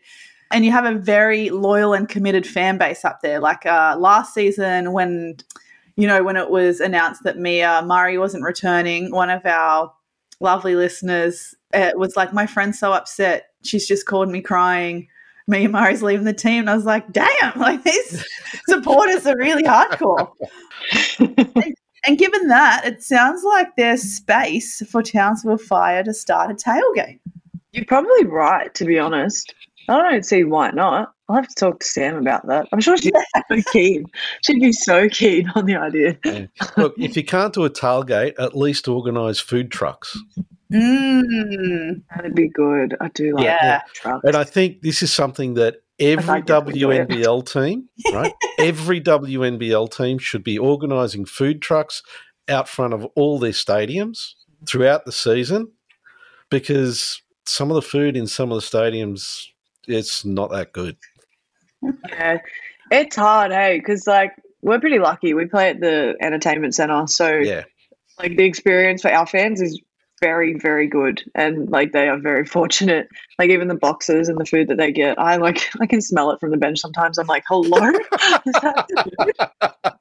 [0.50, 3.40] and you have a very loyal and committed fan base up there.
[3.40, 5.36] Like uh, last season, when
[5.96, 9.92] you know when it was announced that Mia Murray wasn't returning, one of our
[10.40, 13.48] lovely listeners uh, was like, "My friend's so upset.
[13.62, 15.08] She's just called me crying."
[15.46, 17.52] Mia Murray's leaving the team, and I was like, "Damn!
[17.58, 18.24] Like these
[18.68, 20.30] supporters are really hardcore."
[22.06, 27.20] And given that, it sounds like there's space for Townsville Fire to start a tailgate.
[27.72, 29.54] You're probably right, to be honest.
[29.90, 31.12] I don't see why not.
[31.28, 32.68] I'll have to talk to Sam about that.
[32.72, 33.20] I'm sure she'd be
[33.64, 34.04] so keen.
[34.44, 36.18] She'd be so keen on the idea.
[36.24, 36.46] Yeah.
[36.76, 40.18] Look, if you can't do a tailgate, at least organise food trucks.
[40.72, 42.02] Mm.
[42.14, 42.96] That'd be good.
[43.00, 43.58] I do like Yeah.
[43.62, 43.86] that.
[43.94, 44.24] Trucks.
[44.24, 47.08] And I think this is something that every I definitely do it.
[47.08, 48.32] WNBL team, right?
[48.58, 52.02] every WNBL team should be organising food trucks
[52.48, 54.32] out front of all their stadiums
[54.66, 55.70] throughout the season
[56.50, 59.46] because some of the food in some of the stadiums
[59.86, 60.96] it's not that good.
[62.08, 62.38] Yeah,
[62.90, 63.56] it's hard, eh?
[63.56, 65.34] hey, because like we're pretty lucky.
[65.34, 67.64] We play at the entertainment center, so Yeah.
[68.18, 69.80] like the experience for our fans is
[70.20, 73.08] very, very good, and like they are very fortunate.
[73.38, 76.30] Like even the boxes and the food that they get, I like I can smell
[76.30, 77.18] it from the bench sometimes.
[77.18, 77.88] I'm like, hello,
[78.46, 79.92] Is that food?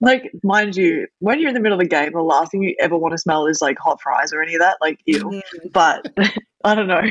[0.00, 2.74] Like mind you, when you're in the middle of a game, the last thing you
[2.80, 4.78] ever want to smell is like hot fries or any of that.
[4.80, 5.72] Like ew Mm.
[5.72, 6.06] but
[6.64, 7.02] I don't know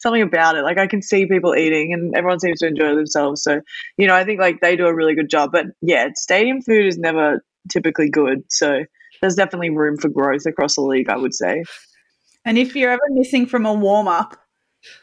[0.00, 0.62] something about it.
[0.62, 3.42] Like I can see people eating, and everyone seems to enjoy themselves.
[3.42, 3.60] So
[3.98, 5.50] you know, I think like they do a really good job.
[5.52, 8.44] But yeah, stadium food is never typically good.
[8.48, 8.84] So
[9.20, 11.08] there's definitely room for growth across the league.
[11.08, 11.64] I would say.
[12.44, 14.36] And if you're ever missing from a warm up,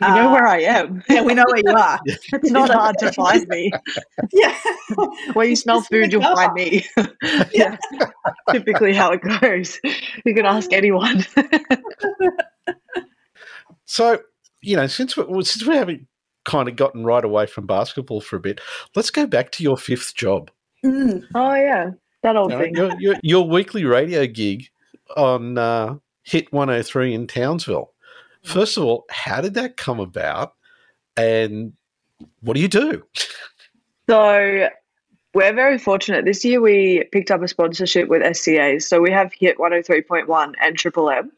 [0.01, 1.03] You know Uh, where I am.
[1.09, 1.99] yeah, we know where you are.
[2.33, 3.71] It's not hard to find me.
[4.33, 4.55] yeah.
[5.33, 6.85] Where you smell Just in the food, you'll find me.
[7.53, 7.77] yeah,
[8.51, 9.79] typically how it goes.
[10.25, 11.25] You can ask anyone.
[13.85, 14.19] So,
[14.61, 16.07] you know, since we, well, since we haven't
[16.45, 18.61] kind of gotten right away from basketball for a bit,
[18.95, 20.49] let's go back to your fifth job.
[20.85, 21.23] Mm.
[21.35, 21.91] oh yeah,
[22.23, 22.75] that old You know, thing.
[22.75, 24.65] your, your, your weekly radio gig
[25.15, 27.90] on uh, Hit 103 in Townsville.
[28.43, 30.53] First of all, how did that come about?
[31.15, 31.73] And
[32.41, 33.03] what do you do?
[34.09, 34.69] So
[35.33, 36.25] we're very fortunate.
[36.25, 38.79] This year we picked up a sponsorship with SCA.
[38.79, 41.31] So we have Hit 103.1 and Triple M.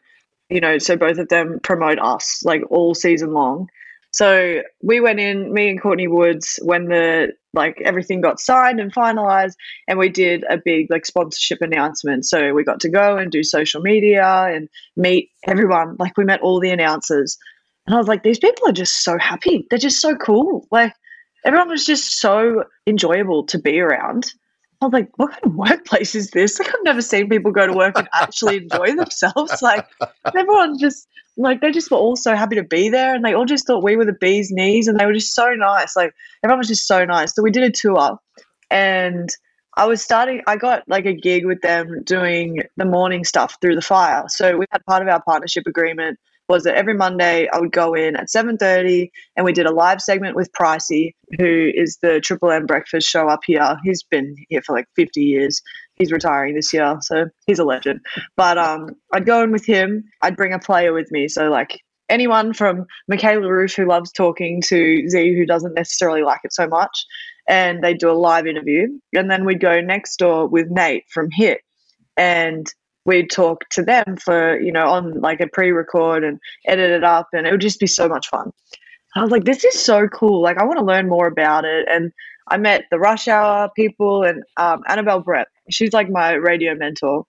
[0.49, 3.69] You know, so both of them promote us like all season long.
[4.13, 8.93] So we went in, me and Courtney Woods, when the like everything got signed and
[8.93, 9.55] finalized,
[9.87, 12.25] and we did a big like sponsorship announcement.
[12.25, 15.95] So we got to go and do social media and meet everyone.
[15.97, 17.37] Like we met all the announcers.
[17.87, 19.65] And I was like, these people are just so happy.
[19.69, 20.67] They're just so cool.
[20.71, 20.93] Like
[21.43, 24.31] everyone was just so enjoyable to be around.
[24.83, 26.59] I was like, what kind of workplace is this?
[26.59, 29.61] Like, I've never seen people go to work and actually enjoy themselves.
[29.61, 29.87] Like,
[30.25, 33.45] everyone just, like, they just were all so happy to be there and they all
[33.45, 35.95] just thought we were the bee's knees and they were just so nice.
[35.95, 37.33] Like, everyone was just so nice.
[37.33, 38.19] So, we did a tour
[38.69, 39.29] and
[39.75, 43.75] I was starting, I got like a gig with them doing the morning stuff through
[43.75, 44.25] the fire.
[44.27, 47.93] So, we had part of our partnership agreement was that every Monday I would go
[47.93, 52.51] in at 7:30 and we did a live segment with Pricey, who is the Triple
[52.51, 53.77] M breakfast show up here.
[53.83, 55.61] He's been here for like 50 years.
[55.95, 57.99] he's retiring this year, so he's a legend.
[58.35, 60.03] But um, I'd go in with him.
[60.23, 61.79] I'd bring a player with me, so like
[62.09, 66.67] anyone from Michaela Roof who loves talking to Z who doesn't necessarily like it so
[66.67, 67.05] much,
[67.47, 71.29] and they'd do a live interview, and then we'd go next door with Nate from
[71.31, 71.61] Hit,
[72.17, 72.67] and
[73.05, 77.29] we'd talk to them for you know on like a pre-record and edit it up,
[77.33, 78.51] and it would just be so much fun.
[79.15, 80.41] I was like, this is so cool.
[80.41, 81.87] Like, I want to learn more about it.
[81.89, 82.11] And
[82.47, 85.47] I met the Rush Hour people and um, Annabelle Brett.
[85.69, 87.25] She's like my radio mentor.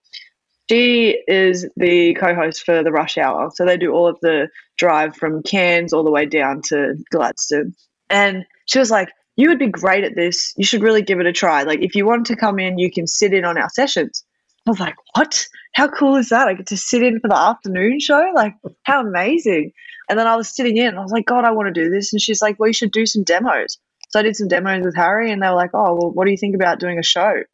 [0.69, 5.15] She is the co-host for the Rush Hour, so they do all of the drive
[5.15, 7.75] from Cairns all the way down to Gladstone.
[8.09, 10.53] And she was like, "You would be great at this.
[10.57, 11.61] You should really give it a try.
[11.61, 14.24] Like, if you want to come in, you can sit in on our sessions."
[14.67, 15.47] I was like, "What?
[15.73, 16.47] How cool is that?
[16.47, 18.31] I get to sit in for the afternoon show.
[18.33, 19.71] Like, how amazing!"
[20.09, 22.13] And then I was sitting in, I was like, "God, I want to do this."
[22.13, 23.77] And she's like, "Well, you should do some demos."
[24.09, 26.31] So I did some demos with Harry, and they were like, "Oh, well, what do
[26.31, 27.45] you think about doing a show?" I'm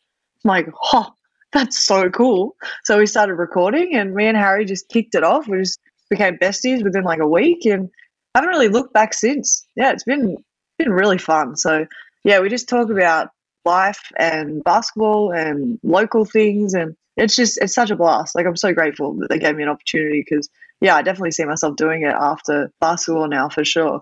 [0.46, 1.14] like, "Oh,
[1.52, 2.56] that's so cool!"
[2.86, 5.48] So we started recording, and me and Harry just kicked it off.
[5.48, 7.90] We just became besties within like a week, and
[8.36, 9.66] haven't really looked back since.
[9.76, 10.38] Yeah, it's been
[10.78, 11.58] been really fun.
[11.58, 11.86] So
[12.24, 13.30] yeah, we just talk about
[13.66, 18.36] life and basketball and local things, and it's just it's such a blast.
[18.36, 20.50] Like I'm so grateful that they gave me an opportunity because
[20.80, 24.02] yeah, I definitely see myself doing it after basketball now for sure.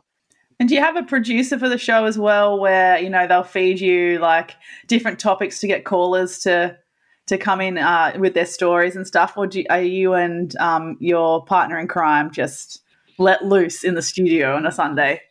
[0.59, 3.43] And do you have a producer for the show as well, where you know they'll
[3.43, 4.55] feed you like
[4.87, 6.77] different topics to get callers to
[7.27, 10.97] to come in uh, with their stories and stuff, or do, are you and um,
[10.99, 12.81] your partner in crime just
[13.17, 15.21] let loose in the studio on a Sunday?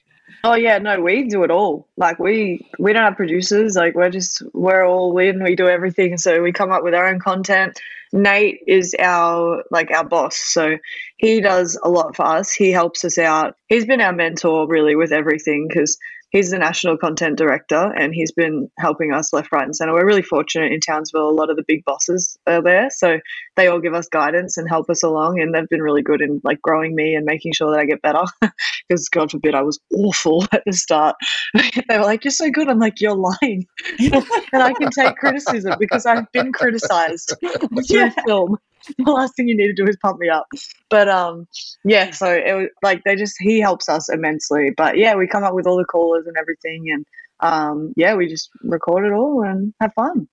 [0.44, 1.88] Oh yeah, no, we do it all.
[1.96, 3.74] Like we we don't have producers.
[3.74, 5.42] Like we're just we're all in.
[5.42, 6.16] We do everything.
[6.16, 7.78] So we come up with our own content.
[8.12, 10.78] Nate is our like our boss, so
[11.16, 12.52] he does a lot for us.
[12.52, 13.56] He helps us out.
[13.68, 15.98] He's been our mentor really with everything because
[16.30, 19.92] he's the national content director and he's been helping us left, right, and center.
[19.92, 21.28] We're really fortunate in Townsville.
[21.28, 23.18] A lot of the big bosses are there, so
[23.56, 25.40] they all give us guidance and help us along.
[25.40, 28.02] And they've been really good in like growing me and making sure that I get
[28.02, 28.24] better.
[28.88, 31.14] Because God forbid I was awful at the start.
[31.54, 33.66] they were like, "You're so good." I'm like, "You're lying,"
[34.00, 38.10] and I can take criticism because I've been criticized through yeah.
[38.26, 38.56] film.
[38.98, 40.46] the last thing you need to do is pump me up.
[40.90, 41.46] But um,
[41.84, 44.70] yeah, so it was like they just he helps us immensely.
[44.76, 47.06] But yeah, we come up with all the callers and everything, and
[47.40, 50.28] um, yeah, we just record it all and have fun.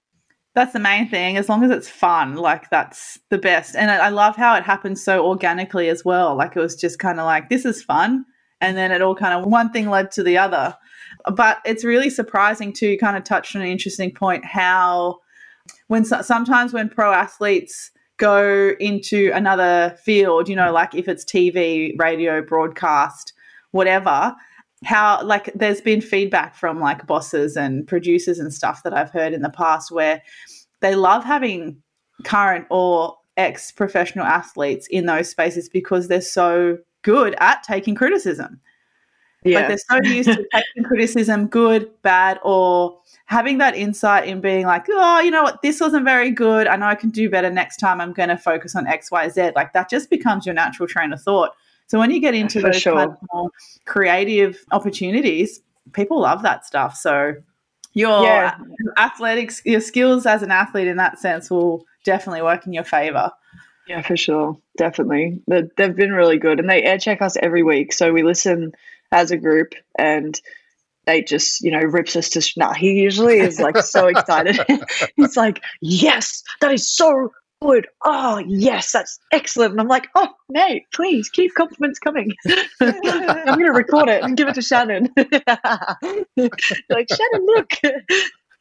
[0.53, 1.36] That's the main thing.
[1.36, 3.76] As long as it's fun, like that's the best.
[3.76, 6.36] And I love how it happened so organically as well.
[6.38, 8.26] Like it was just kind of like this is fun,
[8.62, 10.76] and then it all kind of one thing led to the other.
[11.36, 15.20] But it's really surprising to kind of touch on an interesting point how
[15.88, 21.97] when sometimes when pro athletes go into another field, you know, like if it's TV,
[21.99, 23.34] radio, broadcast,
[23.72, 24.36] whatever,
[24.84, 29.34] how like there's been feedback from like bosses and producers and stuff that I've heard
[29.34, 30.22] in the past where
[30.82, 31.82] they love having
[32.24, 38.59] current or ex professional athletes in those spaces because they're so good at taking criticism.
[39.46, 39.60] Yeah.
[39.60, 44.66] Like they're so used to taking criticism, good, bad, or having that insight in being
[44.66, 46.68] like, oh, you know what, this wasn't very good.
[46.68, 48.02] I know I can do better next time.
[48.02, 49.52] I'm going to focus on X, Y, Z.
[49.56, 51.52] Like that just becomes your natural train of thought.
[51.88, 52.96] So when you get into For those sure.
[52.96, 53.50] kind of more
[53.86, 55.62] creative opportunities,
[55.93, 56.96] people love that stuff.
[56.96, 57.36] So
[57.93, 58.58] your yeah.
[58.98, 63.32] athletics, your skills as an athlete in that sense will definitely work in your favor.
[63.88, 64.58] Yeah, for sure.
[64.78, 65.39] Definitely.
[65.48, 67.93] They've been really good and they air check us every week.
[67.93, 68.74] So we listen
[69.12, 70.39] as a group and
[71.06, 74.60] they just you know rips us to nah he usually is like so excited.
[75.16, 77.32] He's like yes that is so
[77.62, 77.88] good.
[78.03, 79.72] Oh yes that's excellent.
[79.72, 82.34] And i'm like oh nate please keep compliments coming.
[82.82, 85.10] I'm going to record it and give it to shannon.
[85.16, 87.72] Like shannon look.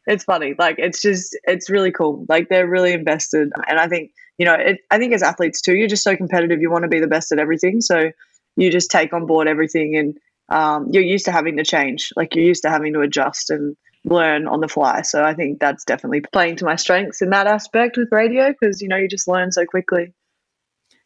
[0.07, 0.55] It's funny.
[0.59, 2.27] Like it's just it's really cool.
[2.29, 5.75] Like they're really invested and i think you know it, i think as athletes too
[5.75, 7.81] you're just so competitive you want to be the best at everything.
[7.81, 8.11] So
[8.57, 10.19] you just take on board everything and
[10.49, 13.77] um, you're used to having to change, like you're used to having to adjust and
[14.05, 15.03] learn on the fly.
[15.03, 18.83] So I think that's definitely playing to my strengths in that aspect with radio because
[18.83, 20.13] you know you just learn so quickly.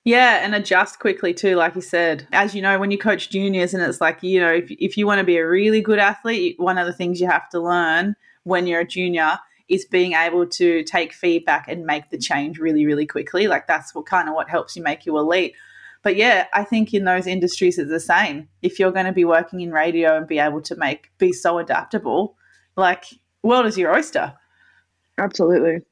[0.05, 2.27] Yeah, and adjust quickly too, like you said.
[2.33, 5.07] As you know, when you coach juniors, and it's like, you know, if, if you
[5.07, 8.17] want to be a really good athlete, one of the things you have to learn
[8.45, 12.87] when you're a junior is being able to take feedback and make the change really,
[12.87, 13.49] really quickly.
[13.49, 15.55] Like that's what kind of what helps you make you elite.
[16.09, 18.49] But yeah, I think in those industries it's the same.
[18.63, 21.59] If you're going to be working in radio and be able to make be so
[21.59, 22.35] adaptable,
[22.79, 23.05] like
[23.43, 24.33] world is your oyster.
[25.19, 25.83] Absolutely.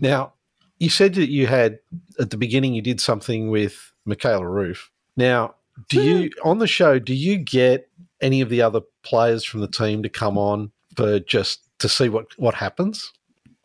[0.00, 0.32] Now,
[0.80, 1.78] you said that you had
[2.18, 4.90] at the beginning you did something with Michaela Roof.
[5.16, 5.54] Now,
[5.88, 6.48] do you hmm.
[6.48, 7.88] on the show do you get
[8.20, 12.08] any of the other players from the team to come on for just to see
[12.08, 13.12] what what happens?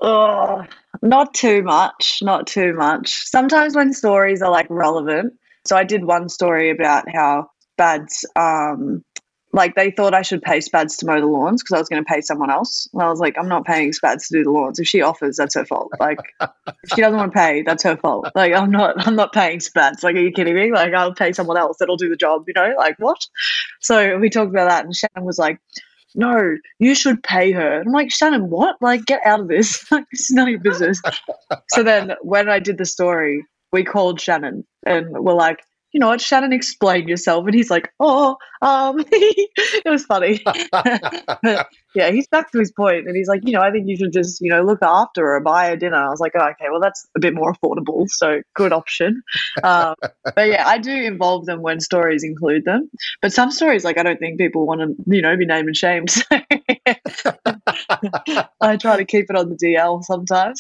[0.04, 0.66] Oh,
[1.02, 2.20] not too much.
[2.22, 3.26] Not too much.
[3.26, 5.34] Sometimes when stories are like relevant.
[5.66, 9.03] So I did one story about how Spads, um,
[9.51, 12.03] like they thought I should pay Spads to mow the lawns because I was going
[12.03, 12.89] to pay someone else.
[12.91, 14.80] And I was like, I'm not paying Spads to do the lawns.
[14.80, 15.91] If she offers, that's her fault.
[15.99, 18.30] Like, if she doesn't want to pay, that's her fault.
[18.36, 20.03] Like, I'm not, I'm not paying Spads.
[20.03, 20.72] Like, are you kidding me?
[20.72, 22.45] Like, I'll pay someone else that'll do the job.
[22.47, 23.20] You know, like what?
[23.80, 25.59] So we talked about that, and Shannon was like,
[26.16, 27.80] no, you should pay her.
[27.80, 28.76] And I'm like, Shannon, what?
[28.82, 29.86] Like, get out of this.
[30.11, 31.01] This is none of your business.
[31.70, 35.60] so then when I did the story, we called Shannon and we're like,
[35.94, 37.46] you know what, Shannon, explain yourself.
[37.46, 40.42] And he's like, oh, um, it was funny.
[40.72, 43.96] but yeah, he's back to his point and he's like, you know, I think you
[43.96, 45.98] should just, you know, look after her, buy her dinner.
[45.98, 48.10] I was like, oh, okay, well, that's a bit more affordable.
[48.10, 49.22] So good option.
[49.62, 49.94] Um,
[50.24, 52.90] but yeah, I do involve them when stories include them.
[53.22, 55.78] But some stories, like, I don't think people want to, you know, be named and
[55.78, 56.10] shamed.
[56.10, 56.24] So
[58.62, 60.60] I try to keep it on the DL sometimes.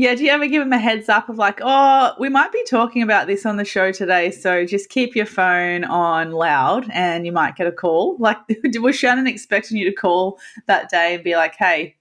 [0.00, 2.64] Yeah, do you ever give them a heads up of like, oh, we might be
[2.64, 7.26] talking about this on the show today, so just keep your phone on loud and
[7.26, 8.16] you might get a call?
[8.18, 8.38] Like,
[8.80, 11.96] was Shannon expecting you to call that day and be like, hey,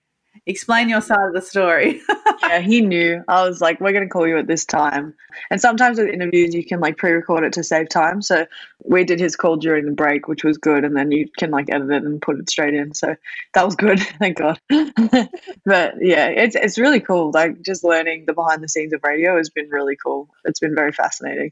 [0.46, 2.02] explain your side of the story?
[2.42, 3.24] yeah, he knew.
[3.28, 5.14] I was like, we're going to call you at this time.
[5.50, 8.22] And sometimes with interviews, you can like pre record it to save time.
[8.22, 8.46] So
[8.84, 10.84] we did his call during the break, which was good.
[10.84, 12.94] And then you can like edit it and put it straight in.
[12.94, 13.16] So
[13.54, 14.00] that was good.
[14.20, 14.60] Thank God.
[14.70, 17.32] but yeah, it's, it's really cool.
[17.34, 20.30] Like just learning the behind the scenes of radio has been really cool.
[20.46, 21.52] It's been very fascinating.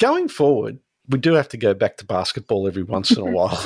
[0.00, 3.62] Going forward, we do have to go back to basketball every once in a while.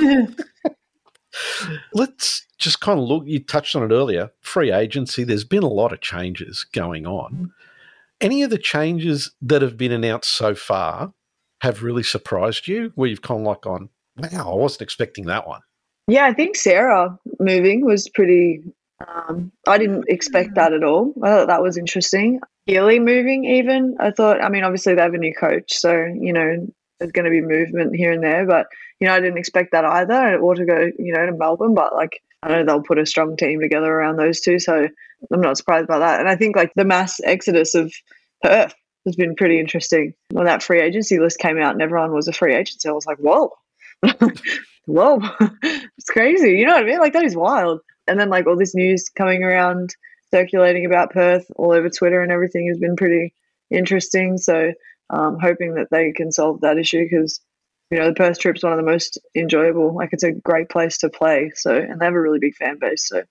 [1.93, 3.25] Let's just kind of look.
[3.27, 5.25] You touched on it earlier free agency.
[5.25, 7.53] There's been a lot of changes going on.
[8.21, 11.13] Any of the changes that have been announced so far
[11.61, 15.47] have really surprised you where you've kind of like gone, wow, I wasn't expecting that
[15.47, 15.61] one?
[16.07, 18.63] Yeah, I think Sarah moving was pretty.
[19.07, 21.15] Um, I didn't expect that at all.
[21.23, 22.41] I thought that was interesting.
[22.67, 23.97] Healy moving, even.
[24.01, 26.67] I thought, I mean, obviously they have a new coach, so, you know,
[26.99, 28.67] there's going to be movement here and there, but
[29.01, 30.39] you know, I didn't expect that either.
[30.39, 33.37] Or to go, you know, to Melbourne, but like I know they'll put a strong
[33.37, 34.89] team together around those two, so
[35.33, 36.21] I'm not surprised by that.
[36.21, 37.93] And I think like the mass exodus of
[38.43, 38.75] Perth
[39.07, 40.15] has been pretty interesting.
[40.31, 42.93] When that free agency list came out and everyone was a free agent, so I
[42.93, 43.51] was like, whoa,
[44.87, 45.21] whoa,
[45.63, 46.53] it's crazy.
[46.53, 47.01] You know what I mean?
[47.01, 47.81] Like that is wild.
[48.07, 49.95] And then like all this news coming around,
[50.31, 53.35] circulating about Perth all over Twitter and everything has been pretty
[53.71, 54.39] interesting.
[54.39, 54.73] So
[55.11, 57.41] um, hoping that they can solve that issue because
[57.91, 59.95] you know the Perth trip's one of the most enjoyable.
[59.95, 61.53] Like it's a great place to play.
[61.55, 63.09] So and they have a really big fan base.
[63.09, 63.23] So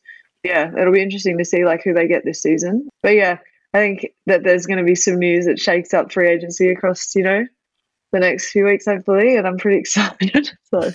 [0.44, 2.88] yeah, it'll be interesting to see like who they get this season.
[3.04, 3.38] But yeah,
[3.74, 7.16] I think that there's going to be some news that shakes up free agency across
[7.16, 7.46] you know
[8.12, 10.52] the next few weeks hopefully, and I'm pretty excited.
[10.70, 10.92] So.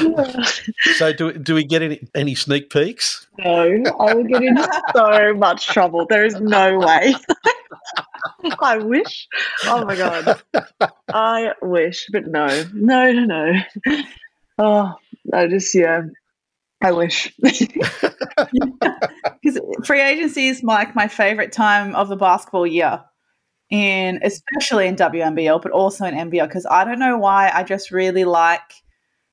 [0.00, 0.42] Yeah.
[0.96, 3.26] so do do we get any any sneak peeks?
[3.38, 4.56] No, I will get in
[4.94, 6.06] so much trouble.
[6.08, 7.14] There is no way.
[8.60, 9.28] I wish.
[9.64, 10.42] Oh my god.
[11.12, 13.62] I wish, but no, no, no, no.
[14.58, 14.94] Oh,
[15.32, 16.02] I just yeah.
[16.82, 17.32] I wish.
[17.42, 17.72] Because
[19.84, 23.02] free agency is like my favorite time of the basketball year,
[23.70, 26.48] and especially in WNBL, but also in NBL.
[26.48, 28.72] Because I don't know why, I just really like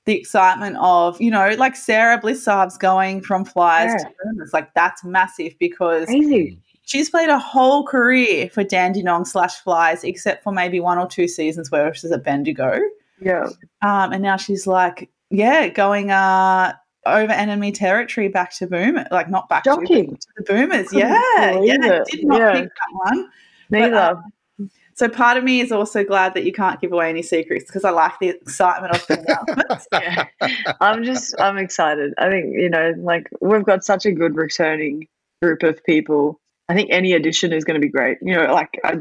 [0.06, 4.08] the excitement of you know, like Sarah Blicavs going from flyers yeah.
[4.08, 4.52] to boomers.
[4.52, 10.42] Like that's massive because Crazy she's played a whole career for Dandenong slash Flyers, except
[10.42, 12.78] for maybe one or two seasons where she's at Bendigo.
[13.20, 13.48] Yeah.
[13.82, 16.74] Um, and now she's like, yeah, going uh
[17.06, 20.92] over enemy territory back to Boomers, like not back to, to, the Boomers.
[20.92, 22.06] Yeah, yeah, it.
[22.10, 22.52] did not yeah.
[22.52, 23.30] pick that one.
[23.70, 23.90] Neither.
[23.90, 27.22] But, um, so part of me is also glad that you can't give away any
[27.22, 30.74] secrets because I like the excitement of the yeah.
[30.80, 32.14] I'm just I'm excited.
[32.18, 35.08] I think you know, like we've got such a good returning
[35.42, 38.18] group of people I think any addition is going to be great.
[38.22, 38.96] You know, like I,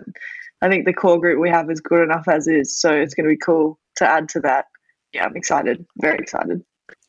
[0.61, 3.25] I think the core group we have is good enough as is, so it's going
[3.25, 4.65] to be cool to add to that.
[5.13, 6.63] Yeah, I'm excited, very excited.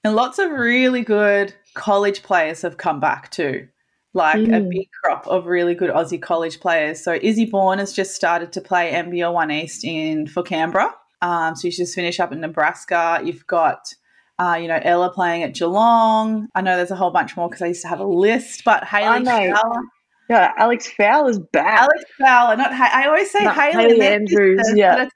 [0.05, 3.67] And lots of really good college players have come back too,
[4.15, 4.57] like mm.
[4.57, 7.03] a big crop of really good Aussie college players.
[7.03, 10.95] So Izzy Bourne has just started to play NBL One East in for Canberra.
[11.21, 13.21] Um, so she's just finished up in Nebraska.
[13.25, 13.95] You've got
[14.39, 16.49] uh, you know, Ella playing at Geelong.
[16.55, 18.85] I know there's a whole bunch more because I used to have a list, but
[18.85, 19.83] Haley Fowler,
[20.29, 21.83] yeah, Alex Fowler's back.
[21.83, 24.73] Alex Fowler, not I always say not Haley, Haley Andrews.
[24.75, 25.09] yeah,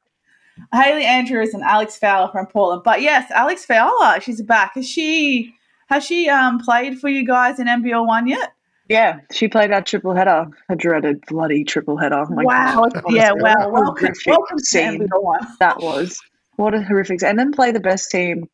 [0.73, 2.83] Haley Andrews and Alex Fowler from Portland.
[2.85, 4.75] But yes, Alex Fowler, she's back.
[4.75, 5.53] Has she
[5.89, 8.53] has she um, played for you guys in NBL one yet?
[8.89, 12.25] Yeah, she played our triple header, a dreaded bloody triple header.
[12.25, 14.59] Oh wow, God, yeah, wow, welcome, welcome
[15.11, 15.47] one.
[15.61, 16.19] That was
[16.57, 18.49] what a horrific, and then play the best team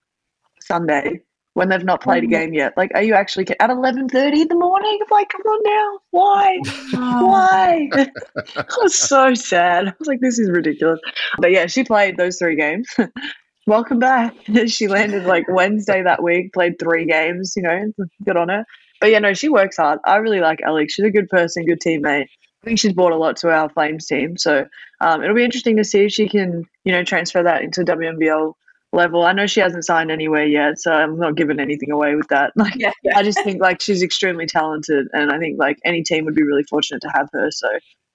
[0.60, 1.20] Sunday
[1.52, 2.34] when they've not played a mm-hmm.
[2.34, 2.76] game yet.
[2.76, 4.98] Like, are you actually at eleven thirty in the morning?
[5.00, 6.58] I'm like, come on now, why,
[6.94, 7.26] oh.
[7.26, 7.88] why?
[8.56, 9.88] I was so sad.
[9.88, 10.98] I was like, this is ridiculous.
[11.38, 12.88] But yeah, she played those three games.
[13.66, 14.34] Welcome back.
[14.66, 17.54] she landed like Wednesday that week, played three games.
[17.56, 17.92] You know,
[18.24, 18.66] good on her.
[19.04, 19.98] But yeah, no, she works hard.
[20.06, 20.94] I really like Alex.
[20.94, 22.22] She's a good person, good teammate.
[22.22, 24.38] I think she's brought a lot to our Flames team.
[24.38, 24.66] So
[25.02, 28.54] um, it'll be interesting to see if she can, you know, transfer that into WNBL
[28.94, 29.22] level.
[29.22, 32.52] I know she hasn't signed anywhere yet, so I'm not giving anything away with that.
[32.56, 33.18] Like, yeah, yeah.
[33.18, 36.42] I just think like she's extremely talented, and I think like any team would be
[36.42, 37.50] really fortunate to have her.
[37.50, 37.68] So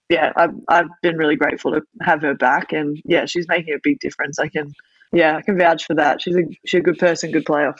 [0.10, 3.80] yeah, I've I've been really grateful to have her back, and yeah, she's making a
[3.84, 4.40] big difference.
[4.40, 4.74] I can
[5.12, 6.20] yeah, I can vouch for that.
[6.24, 7.76] She's a she's a good person, good player.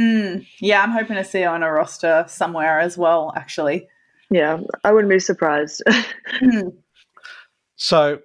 [0.00, 3.32] Mm, yeah, I'm hoping to see her on a roster somewhere as well.
[3.36, 3.88] Actually,
[4.30, 5.82] yeah, I wouldn't be surprised.
[6.40, 6.74] mm.
[7.76, 8.20] So,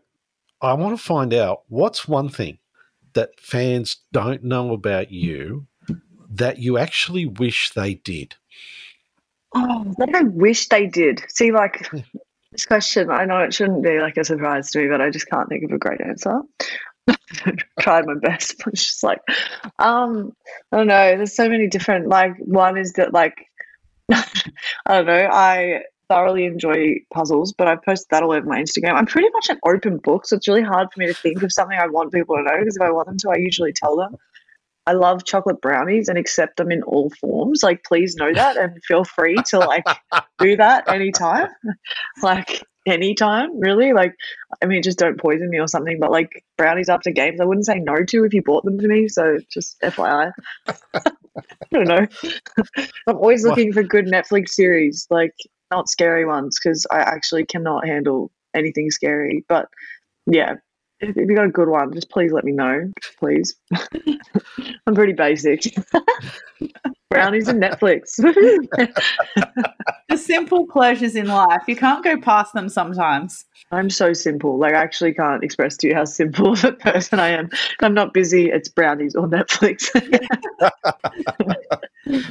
[0.61, 2.59] I want to find out what's one thing
[3.13, 5.67] that fans don't know about you
[6.29, 8.35] that you actually wish they did?
[9.55, 11.23] Oh, that I wish they did.
[11.29, 11.89] See, like
[12.51, 15.29] this question, I know it shouldn't be like a surprise to me, but I just
[15.29, 16.41] can't think of a great answer.
[17.79, 19.19] tried my best, but it's just like,
[19.79, 20.33] um,
[20.71, 21.17] I don't know.
[21.17, 22.07] There's so many different.
[22.07, 23.35] Like, one is that like,
[24.11, 24.23] I
[24.87, 25.29] don't know.
[25.31, 28.93] I thoroughly enjoy puzzles, but I've posted that all over my Instagram.
[28.93, 31.51] I'm pretty much an open book, so it's really hard for me to think of
[31.51, 33.95] something I want people to know because if I want them to, I usually tell
[33.97, 34.15] them.
[34.85, 37.61] I love chocolate brownies and accept them in all forms.
[37.61, 39.83] Like, please know that and feel free to like
[40.39, 41.49] do that anytime.
[42.23, 43.93] like, anytime, really.
[43.93, 44.15] Like,
[44.61, 47.65] I mean, just don't poison me or something, but like brownies after games, I wouldn't
[47.65, 49.07] say no to if you bought them to me.
[49.07, 50.31] So, just FYI.
[50.95, 51.11] I
[51.71, 52.07] don't know.
[53.07, 55.05] I'm always looking for good Netflix series.
[55.09, 55.33] Like,
[55.71, 59.45] not scary ones because I actually cannot handle anything scary.
[59.47, 59.67] But
[60.25, 60.55] yeah,
[60.99, 63.55] if, if you got a good one, just please let me know, please.
[64.87, 65.75] I'm pretty basic.
[67.09, 68.15] Brownies and Netflix.
[70.09, 71.61] the simple pleasures in life.
[71.67, 73.45] You can't go past them sometimes.
[73.71, 74.57] I'm so simple.
[74.57, 77.49] Like I actually can't express to you how simple of a person I am.
[77.81, 78.49] I'm not busy.
[78.49, 79.89] It's brownies or Netflix.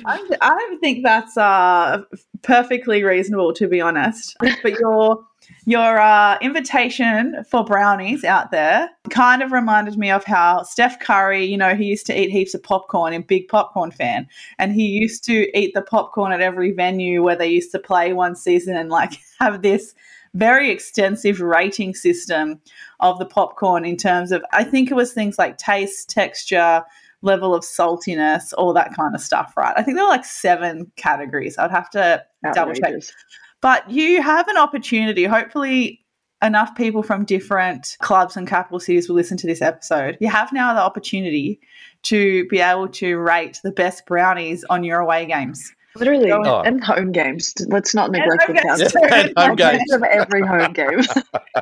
[0.06, 2.02] I, I think that's uh,
[2.42, 4.36] perfectly reasonable, to be honest.
[4.62, 5.24] But your
[5.64, 11.44] your uh, invitation for brownies out there kind of reminded me of how Steph Curry,
[11.44, 14.26] you know, he used to eat heaps of popcorn and big popcorn fan,
[14.58, 18.12] and he used to eat the popcorn at every venue where they used to play
[18.12, 19.94] one season and like have this
[20.34, 22.60] very extensive rating system
[23.00, 26.82] of the popcorn in terms of I think it was things like taste, texture,
[27.22, 29.74] level of saltiness, all that kind of stuff, right?
[29.76, 31.58] I think there were like seven categories.
[31.58, 32.80] I'd have to Outrageous.
[32.80, 33.14] double check.
[33.60, 36.04] But you have an opportunity, hopefully
[36.42, 40.18] enough people from different clubs and capital cities will listen to this episode.
[40.20, 41.58] You have now the opportunity
[42.02, 45.72] to be able to rate the best brownies on your away games.
[45.98, 46.60] Literally, oh.
[46.60, 47.54] and home games.
[47.68, 49.38] Let's not neglect the count.
[49.38, 49.92] home games.
[49.92, 51.00] of every home game.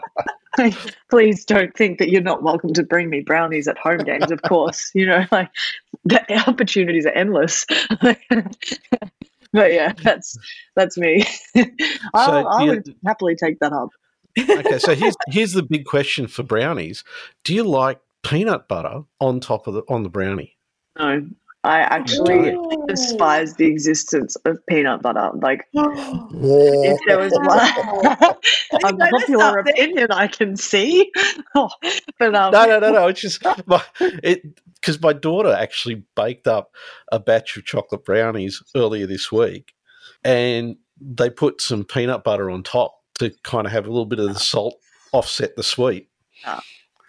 [1.11, 4.31] Please don't think that you're not welcome to bring me brownies at home games.
[4.31, 5.51] Of course, you know, like
[6.05, 7.67] the opportunities are endless.
[8.01, 10.39] but yeah, that's
[10.77, 11.25] that's me.
[12.15, 13.91] I'll, so, I would happily take that up.
[14.39, 17.05] okay, so here's here's the big question for brownies:
[17.45, 20.57] Do you like peanut butter on top of the on the brownie?
[20.99, 21.27] No,
[21.65, 22.55] I actually
[22.87, 25.31] despise the existence of peanut butter.
[25.35, 28.35] Like, if there was one
[28.85, 31.11] unpopular opinion, I can see.
[31.57, 31.71] Oh,
[32.19, 33.07] but um, no, no, no, no.
[33.07, 34.43] It's just my, it
[34.75, 36.73] because my daughter actually baked up
[37.13, 39.73] a batch of chocolate brownies earlier this week,
[40.25, 44.19] and they put some peanut butter on top to kind of have a little bit
[44.19, 44.75] of the salt
[45.13, 46.09] offset the sweet.
[46.45, 46.61] No,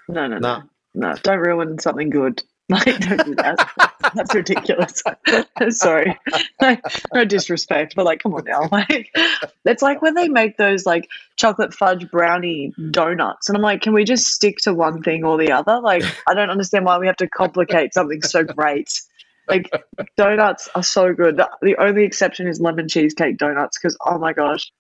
[0.10, 0.64] no, no, no.
[0.94, 1.16] no.
[1.24, 2.44] Don't ruin something good.
[2.70, 3.92] Like, don't do that.
[4.16, 5.04] That's ridiculous.
[5.70, 6.18] Sorry.
[7.14, 8.68] no disrespect, but like, come on now.
[8.72, 9.16] Like,
[9.66, 13.50] it's like when they make those like chocolate fudge brownie donuts.
[13.50, 15.80] And I'm like, can we just stick to one thing or the other?
[15.80, 18.90] Like, I don't understand why we have to complicate something so great.
[19.48, 19.70] Like,
[20.18, 21.40] donuts are so good.
[21.62, 24.72] The only exception is lemon cheesecake donuts because, oh my gosh,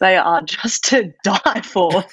[0.00, 2.04] they are just to die for.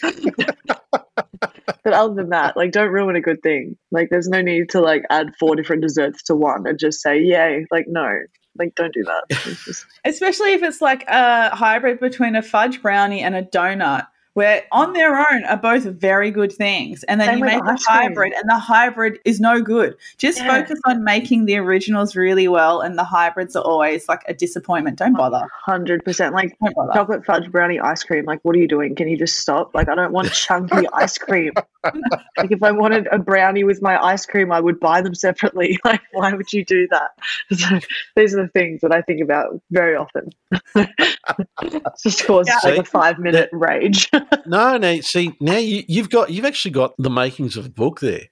[1.83, 3.77] But other than that, like, don't ruin a good thing.
[3.91, 7.19] Like, there's no need to like add four different desserts to one and just say
[7.19, 7.65] yay.
[7.71, 8.19] Like, no,
[8.57, 9.85] like, don't do that.
[10.05, 14.93] Especially if it's like a hybrid between a fudge brownie and a donut, where on
[14.93, 17.03] their own are both very good things.
[17.03, 17.97] And then Same you make a ice cream.
[18.01, 19.95] hybrid, and the hybrid is no good.
[20.17, 20.47] Just Yeah.
[20.61, 24.97] focus on making the originals really well, and the hybrids are always like a disappointment.
[24.99, 25.47] Don't bother.
[25.65, 26.33] Hundred percent.
[26.33, 26.93] Like bother.
[26.93, 28.25] chocolate fudge brownie ice cream.
[28.25, 28.95] Like, what are you doing?
[28.95, 29.75] Can you just stop?
[29.75, 31.51] Like, I don't want chunky ice cream.
[32.37, 35.77] Like, if I wanted a brownie with my ice cream, I would buy them separately.
[35.85, 37.11] Like, why would you do that?
[37.57, 37.79] So,
[38.15, 40.29] these are the things that I think about very often.
[42.01, 42.59] just cause Yeah.
[42.69, 44.09] like a five minute rage.
[44.45, 45.01] No, no.
[45.01, 48.27] See, now you, you've got you've actually got the makings of a book there,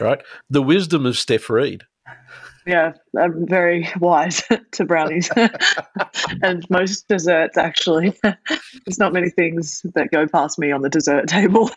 [0.00, 0.22] right?
[0.50, 1.84] The wisdom of Steph Reid.
[2.66, 5.30] yeah, I'm very wise to brownies
[6.42, 7.56] and most desserts.
[7.56, 11.70] Actually, there's not many things that go past me on the dessert table.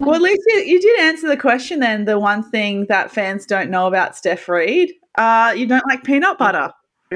[0.00, 2.04] Well, at least you, you did answer the question then.
[2.04, 6.38] The one thing that fans don't know about Steph Reid, uh, you don't like peanut
[6.38, 6.72] butter.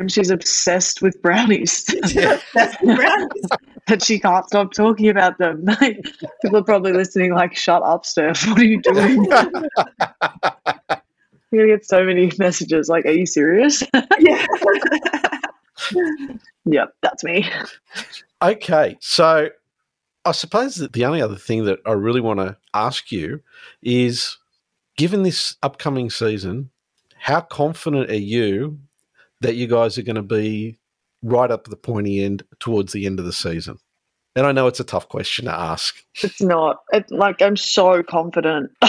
[0.08, 1.84] She's obsessed with brownies.
[1.84, 3.48] That's brownies.
[3.86, 5.64] that she can't stop talking about them.
[5.80, 6.04] Like,
[6.42, 8.46] people are probably listening, like, shut up, Steph.
[8.48, 9.24] What are you doing?
[11.50, 12.88] You're gonna get so many messages.
[12.88, 13.82] Like, are you serious?
[14.18, 14.46] yeah.
[16.64, 17.48] yep, that's me.
[18.42, 19.50] Okay, so
[20.24, 23.42] I suppose that the only other thing that I really want to ask you
[23.82, 24.38] is,
[24.96, 26.70] given this upcoming season,
[27.18, 28.78] how confident are you
[29.40, 30.78] that you guys are going to be
[31.22, 33.78] right up the pointy end towards the end of the season?
[34.36, 35.94] And I know it's a tough question to ask.
[36.22, 36.78] It's not.
[36.92, 38.72] It, like, I'm so confident.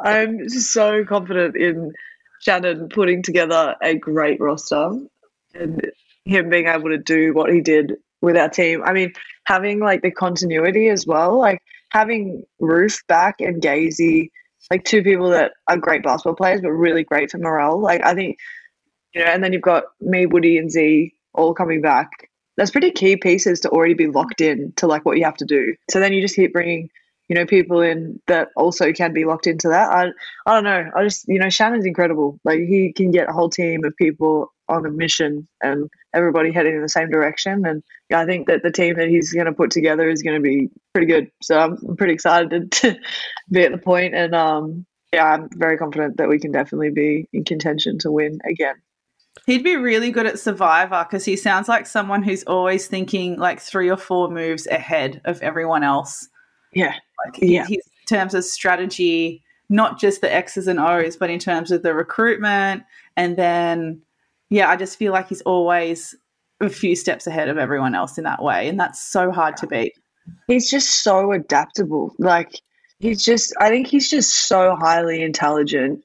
[0.00, 1.92] I'm so confident in
[2.40, 4.90] Shannon putting together a great roster
[5.54, 5.90] and
[6.24, 8.82] him being able to do what he did with our team.
[8.84, 9.12] I mean,
[9.44, 11.60] having like the continuity as well, like
[11.90, 14.30] having Roof back and Gazy,
[14.70, 17.80] like two people that are great basketball players, but really great for morale.
[17.80, 18.38] Like, I think,
[19.14, 22.10] you know, and then you've got me, Woody, and Z all coming back.
[22.56, 25.44] That's pretty key pieces to already be locked in to like what you have to
[25.44, 25.74] do.
[25.90, 26.90] So then you just keep bringing
[27.32, 29.90] you know, people in that also can be locked into that.
[29.90, 30.08] I,
[30.44, 30.90] I don't know.
[30.94, 32.38] I just, you know, Shannon's incredible.
[32.44, 36.74] Like he can get a whole team of people on a mission and everybody heading
[36.74, 37.64] in the same direction.
[37.66, 40.36] And yeah, I think that the team that he's going to put together is going
[40.36, 41.30] to be pretty good.
[41.42, 42.96] So I'm, pretty excited to
[43.50, 44.14] be at the point.
[44.14, 48.38] And um, yeah, I'm very confident that we can definitely be in contention to win
[48.48, 48.76] again.
[49.46, 53.60] He'd be really good at Survivor because he sounds like someone who's always thinking like
[53.60, 56.28] three or four moves ahead of everyone else.
[56.74, 56.94] Yeah.
[57.24, 57.66] Like Yeah.
[57.66, 61.82] his, in terms of strategy, not just the X's and O's, but in terms of
[61.82, 62.84] the recruitment.
[63.16, 64.02] And then,
[64.52, 66.14] yeah, I just feel like he's always
[66.60, 68.68] a few steps ahead of everyone else in that way.
[68.68, 69.94] And that's so hard to beat.
[70.46, 72.14] he's just so adaptable.
[72.18, 72.60] Like
[72.98, 76.04] he's just I think he's just so highly intelligent.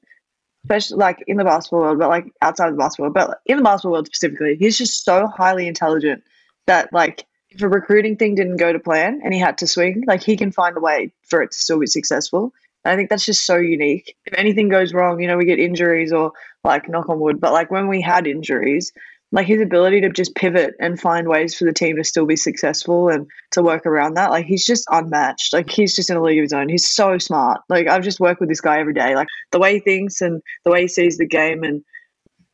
[0.64, 3.58] Especially like in the basketball world, but like outside of the basketball world, but in
[3.58, 6.24] the basketball world specifically, he's just so highly intelligent
[6.68, 10.06] that like if a recruiting thing didn't go to plan and he had to swing,
[10.08, 12.54] like he can find a way for it to still be successful.
[12.88, 14.16] And I think that's just so unique.
[14.26, 16.32] If anything goes wrong, you know, we get injuries or
[16.64, 18.94] like knock on wood, but like when we had injuries,
[19.34, 22.38] like his ability to just pivot and find ways for the team to still be
[22.38, 24.32] successful and to work around that.
[24.32, 25.52] Like he's just unmatched.
[25.52, 26.70] Like he's just in a league of his own.
[26.70, 27.60] He's so smart.
[27.68, 29.16] Like I've just worked with this guy every day.
[29.16, 31.84] Like the way he thinks and the way he sees the game and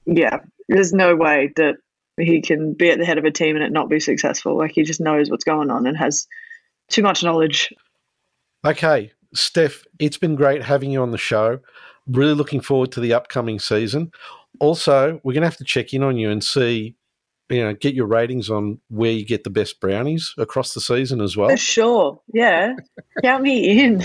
[0.08, 1.76] yeah, there's no way that
[2.20, 4.58] he can be at the head of a team and it not be successful.
[4.58, 6.26] Like he just knows what's going on and has
[6.90, 7.72] too much knowledge.
[8.66, 11.60] Okay, Steph, it's been great having you on the show.
[12.08, 14.12] Really looking forward to the upcoming season.
[14.60, 16.96] Also, we're going to have to check in on you and see,
[17.50, 21.22] you know, get your ratings on where you get the best brownies across the season
[21.22, 21.50] as well.
[21.50, 22.22] For sure.
[22.34, 22.76] Yeah.
[23.24, 24.04] Count me in.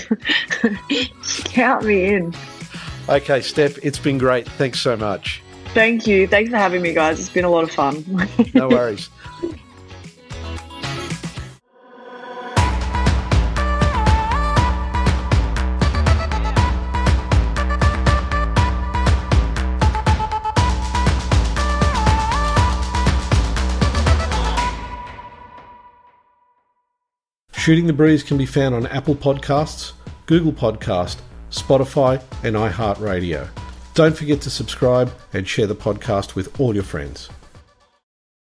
[1.45, 2.33] Count me in.
[3.07, 4.47] Okay, Steph, it's been great.
[4.47, 5.41] Thanks so much.
[5.73, 6.27] Thank you.
[6.27, 7.19] Thanks for having me, guys.
[7.19, 8.03] It's been a lot of fun.
[8.53, 9.09] No worries.
[27.69, 29.91] Shooting the Breeze can be found on Apple Podcasts,
[30.25, 31.17] Google Podcast,
[31.51, 33.47] Spotify, and iHeartRadio.
[33.93, 37.29] Don't forget to subscribe and share the podcast with all your friends.